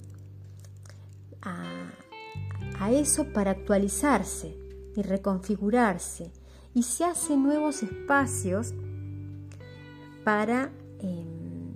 a, 1.42 1.73
eso 2.92 3.26
para 3.34 3.52
actualizarse 3.52 4.58
y 4.96 5.02
reconfigurarse 5.02 6.32
y 6.74 6.84
se 6.84 7.04
hace 7.04 7.38
nuevos 7.38 7.84
espacios 7.84 8.74
para 10.24 10.72
em, 11.00 11.74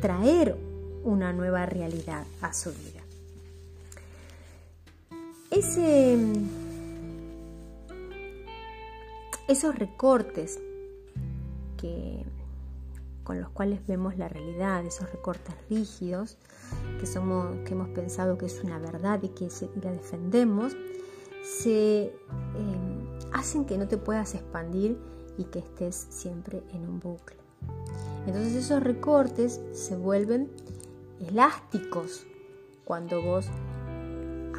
traer 0.00 0.56
una 1.02 1.32
nueva 1.32 1.66
realidad 1.66 2.26
a 2.40 2.52
su 2.52 2.70
vida. 2.70 3.00
Ese, 5.50 6.18
esos 9.48 9.78
recortes 9.78 10.58
que, 11.80 12.24
con 13.22 13.40
los 13.40 13.50
cuales 13.50 13.86
vemos 13.86 14.16
la 14.16 14.28
realidad, 14.28 14.84
esos 14.84 15.10
recortes 15.12 15.54
rígidos, 15.68 16.38
que, 17.04 17.10
somos, 17.10 17.54
que 17.66 17.74
hemos 17.74 17.90
pensado 17.90 18.38
que 18.38 18.46
es 18.46 18.64
una 18.64 18.78
verdad 18.78 19.22
y 19.22 19.28
que 19.28 19.50
la 19.82 19.92
defendemos, 19.92 20.74
se 21.42 22.04
em, 22.04 23.30
hacen 23.30 23.66
que 23.66 23.76
no 23.76 23.86
te 23.86 23.98
puedas 23.98 24.34
expandir 24.34 24.98
y 25.36 25.44
que 25.44 25.58
estés 25.58 26.06
siempre 26.08 26.62
en 26.72 26.88
un 26.88 27.00
bucle. 27.00 27.36
Entonces 28.26 28.54
esos 28.54 28.82
recortes 28.82 29.60
se 29.72 29.96
vuelven 29.96 30.50
elásticos 31.20 32.26
cuando 32.86 33.20
vos 33.20 33.48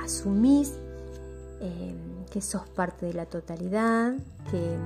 asumís 0.03 0.77
em, 1.62 2.25
que 2.29 2.41
sos 2.41 2.69
parte 2.69 3.08
de 3.08 3.13
la 3.15 3.25
totalidad, 3.25 4.13
que, 4.51 4.77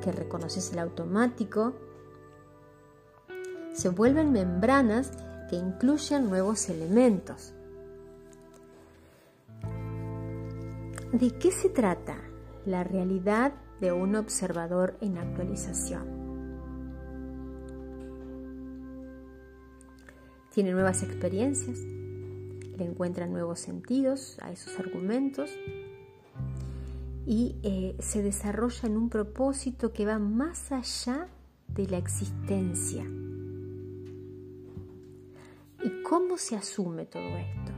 que 0.00 0.12
reconoces 0.12 0.72
el 0.72 0.78
automático. 0.78 1.72
Se 3.72 3.88
vuelven 3.88 4.30
membranas 4.30 5.10
que 5.48 5.56
incluyan 5.56 6.28
nuevos 6.28 6.68
elementos. 6.68 7.54
¿De 11.12 11.30
qué 11.38 11.50
se 11.50 11.68
trata 11.68 12.16
la 12.64 12.84
realidad 12.84 13.52
de 13.80 13.92
un 13.92 14.16
observador 14.16 14.96
en 15.00 15.18
actualización? 15.18 16.26
Tiene 20.52 20.72
nuevas 20.72 21.02
experiencias, 21.02 21.78
le 21.78 22.84
encuentra 22.84 23.26
nuevos 23.26 23.60
sentidos 23.60 24.38
a 24.42 24.50
esos 24.50 24.78
argumentos 24.78 25.50
y 27.26 27.56
eh, 27.62 27.96
se 27.98 28.22
desarrolla 28.22 28.88
en 28.88 28.96
un 28.96 29.08
propósito 29.08 29.92
que 29.92 30.06
va 30.06 30.18
más 30.18 30.72
allá 30.72 31.28
de 31.68 31.86
la 31.88 31.98
existencia. 31.98 33.04
¿Y 36.06 36.08
cómo 36.08 36.38
se 36.38 36.54
asume 36.54 37.04
todo 37.06 37.36
esto? 37.36 37.72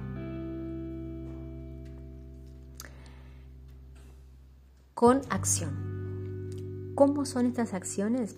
con 4.93 5.23
acción. 5.31 6.93
¿Cómo 6.97 7.25
son 7.25 7.47
estas 7.47 7.73
acciones? 7.73 8.37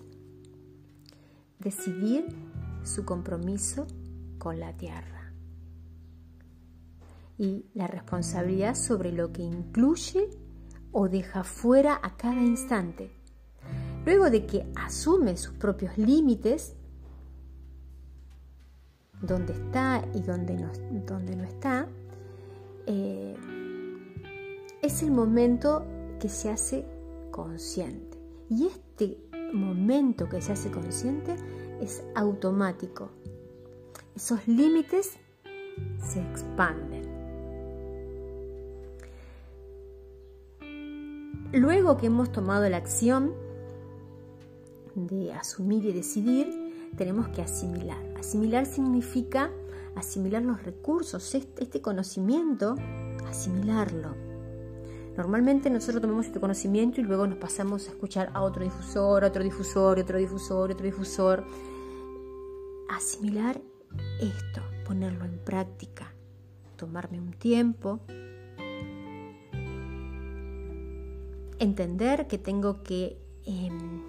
Decidir 1.58 2.26
su 2.84 3.06
compromiso 3.06 3.86
con 4.38 4.60
la 4.60 4.76
tierra 4.76 5.32
y 7.38 7.64
la 7.72 7.86
responsabilidad 7.86 8.74
sobre 8.74 9.10
lo 9.10 9.32
que 9.32 9.40
incluye 9.40 10.28
o 10.92 11.08
deja 11.08 11.44
fuera 11.44 11.98
a 12.02 12.16
cada 12.18 12.42
instante. 12.42 13.10
Luego 14.04 14.28
de 14.28 14.44
que 14.44 14.70
asume 14.76 15.38
sus 15.38 15.54
propios 15.54 15.96
límites, 15.96 16.74
dónde 19.22 19.52
está 19.52 20.04
y 20.14 20.20
dónde 20.20 20.54
no, 20.54 20.70
no 21.36 21.44
está, 21.44 21.86
eh, 22.86 23.36
es 24.82 25.02
el 25.02 25.10
momento 25.10 25.84
que 26.18 26.28
se 26.28 26.50
hace 26.50 26.84
consciente. 27.30 28.18
Y 28.48 28.66
este 28.66 29.18
momento 29.52 30.28
que 30.28 30.40
se 30.40 30.52
hace 30.52 30.70
consciente 30.70 31.36
es 31.80 32.02
automático. 32.14 33.10
Esos 34.14 34.46
límites 34.48 35.12
se 36.02 36.20
expanden. 36.20 37.08
Luego 41.52 41.96
que 41.96 42.06
hemos 42.06 42.30
tomado 42.30 42.68
la 42.68 42.76
acción 42.76 43.32
de 44.94 45.32
asumir 45.32 45.84
y 45.84 45.92
decidir, 45.92 46.59
tenemos 46.96 47.28
que 47.28 47.42
asimilar. 47.42 47.98
Asimilar 48.18 48.66
significa 48.66 49.50
asimilar 49.94 50.42
los 50.42 50.62
recursos, 50.62 51.34
este, 51.34 51.80
conocimiento, 51.80 52.76
asimilarlo. 53.28 54.14
Normalmente 55.16 55.68
nosotros 55.70 56.00
tomamos 56.00 56.26
este 56.26 56.40
conocimiento 56.40 57.00
y 57.00 57.04
luego 57.04 57.26
nos 57.26 57.38
pasamos 57.38 57.88
a 57.88 57.90
escuchar 57.90 58.30
a 58.32 58.42
otro 58.42 58.62
difusor, 58.62 59.24
otro 59.24 59.42
difusor, 59.42 59.98
otro 59.98 60.18
difusor, 60.18 60.70
otro 60.70 60.84
difusor. 60.84 61.44
Asimilar 62.88 63.60
esto, 64.20 64.62
ponerlo 64.86 65.24
en 65.24 65.38
práctica, 65.38 66.14
tomarme 66.76 67.20
un 67.20 67.32
tiempo, 67.32 68.00
entender 71.58 72.26
que 72.26 72.38
tengo 72.38 72.82
que 72.82 73.18
em, 73.44 74.02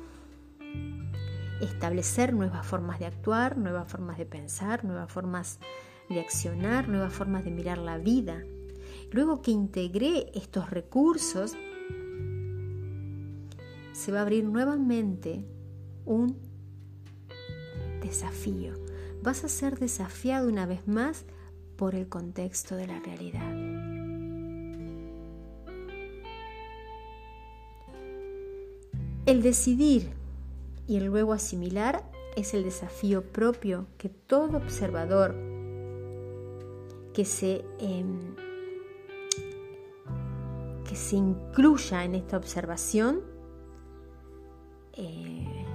establecer 1.61 2.33
nuevas 2.33 2.65
formas 2.65 2.99
de 2.99 3.05
actuar, 3.05 3.57
nuevas 3.57 3.89
formas 3.89 4.17
de 4.17 4.25
pensar, 4.25 4.83
nuevas 4.83 5.11
formas 5.11 5.59
de 6.09 6.19
accionar, 6.19 6.87
nuevas 6.87 7.13
formas 7.13 7.43
de 7.43 7.51
mirar 7.51 7.77
la 7.77 7.97
vida. 7.97 8.43
Luego 9.11 9.41
que 9.41 9.51
integré 9.51 10.31
estos 10.33 10.69
recursos, 10.69 11.55
se 13.93 14.11
va 14.11 14.19
a 14.19 14.21
abrir 14.21 14.43
nuevamente 14.45 15.45
un 16.05 16.37
desafío. 18.01 18.73
Vas 19.21 19.43
a 19.43 19.49
ser 19.49 19.77
desafiado 19.77 20.49
una 20.49 20.65
vez 20.65 20.87
más 20.87 21.25
por 21.75 21.95
el 21.95 22.07
contexto 22.07 22.75
de 22.75 22.87
la 22.87 22.99
realidad. 22.99 23.51
El 29.25 29.43
decidir 29.43 30.20
y 30.91 30.97
el 30.97 31.05
luego 31.05 31.31
asimilar 31.31 32.03
es 32.35 32.53
el 32.53 32.65
desafío 32.65 33.23
propio 33.23 33.87
que 33.97 34.09
todo 34.09 34.57
observador 34.57 35.33
que 37.13 37.23
se, 37.23 37.63
em, 37.79 38.35
que 40.83 40.97
se 40.97 41.15
incluya 41.15 42.03
en 42.03 42.15
esta 42.15 42.35
observación 42.35 43.21
eh, 44.97 45.65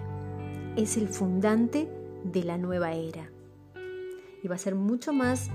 es 0.76 0.98
el 0.98 1.08
fundante 1.08 1.88
de 2.22 2.44
la 2.44 2.58
nueva 2.58 2.92
era. 2.92 3.30
Y 4.42 4.48
va 4.48 4.56
a 4.56 4.58
ser 4.58 4.74
mucho 4.74 5.14
más 5.14 5.48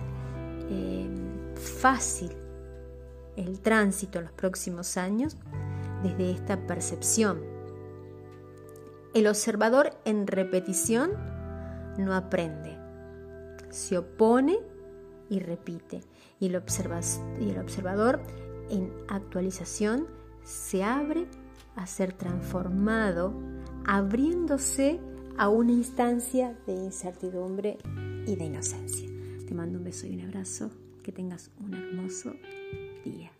em, 0.72 1.54
fácil 1.54 2.32
el 3.36 3.60
tránsito 3.60 4.18
en 4.18 4.26
los 4.26 4.34
próximos 4.34 4.98
años 4.98 5.38
desde 6.02 6.32
esta 6.32 6.66
percepción 6.66 7.51
el 9.14 9.28
observador 9.28 9.92
en 10.06 10.28
repetición 10.28 11.12
no 11.98 12.14
aprende, 12.16 12.78
se 13.70 13.98
opone 13.98 14.60
y 15.30 15.40
repite. 15.40 16.02
Y 16.40 16.48
el, 16.48 16.56
observador 16.56 18.22
en 18.70 18.92
actualización 19.08 20.08
se 20.44 20.84
abre 20.84 21.28
a 21.76 21.86
ser 21.88 22.14
transformado, 22.14 23.34
abriéndose 23.86 25.00
a 25.38 25.50
una 25.50 25.72
instancia 25.72 26.58
de 26.66 26.74
incertidumbre 26.74 27.78
y 28.26 28.36
de 28.36 28.46
inocencia. 28.46 29.08
Te 29.48 29.54
mando 29.54 29.78
un 29.78 29.86
beso 29.86 30.08
y 30.08 30.16
un 30.16 30.22
abrazo. 30.22 30.70
Que 31.04 31.12
tengas 31.12 31.50
un 31.60 31.74
hermoso 31.74 32.36
día. 33.04 33.32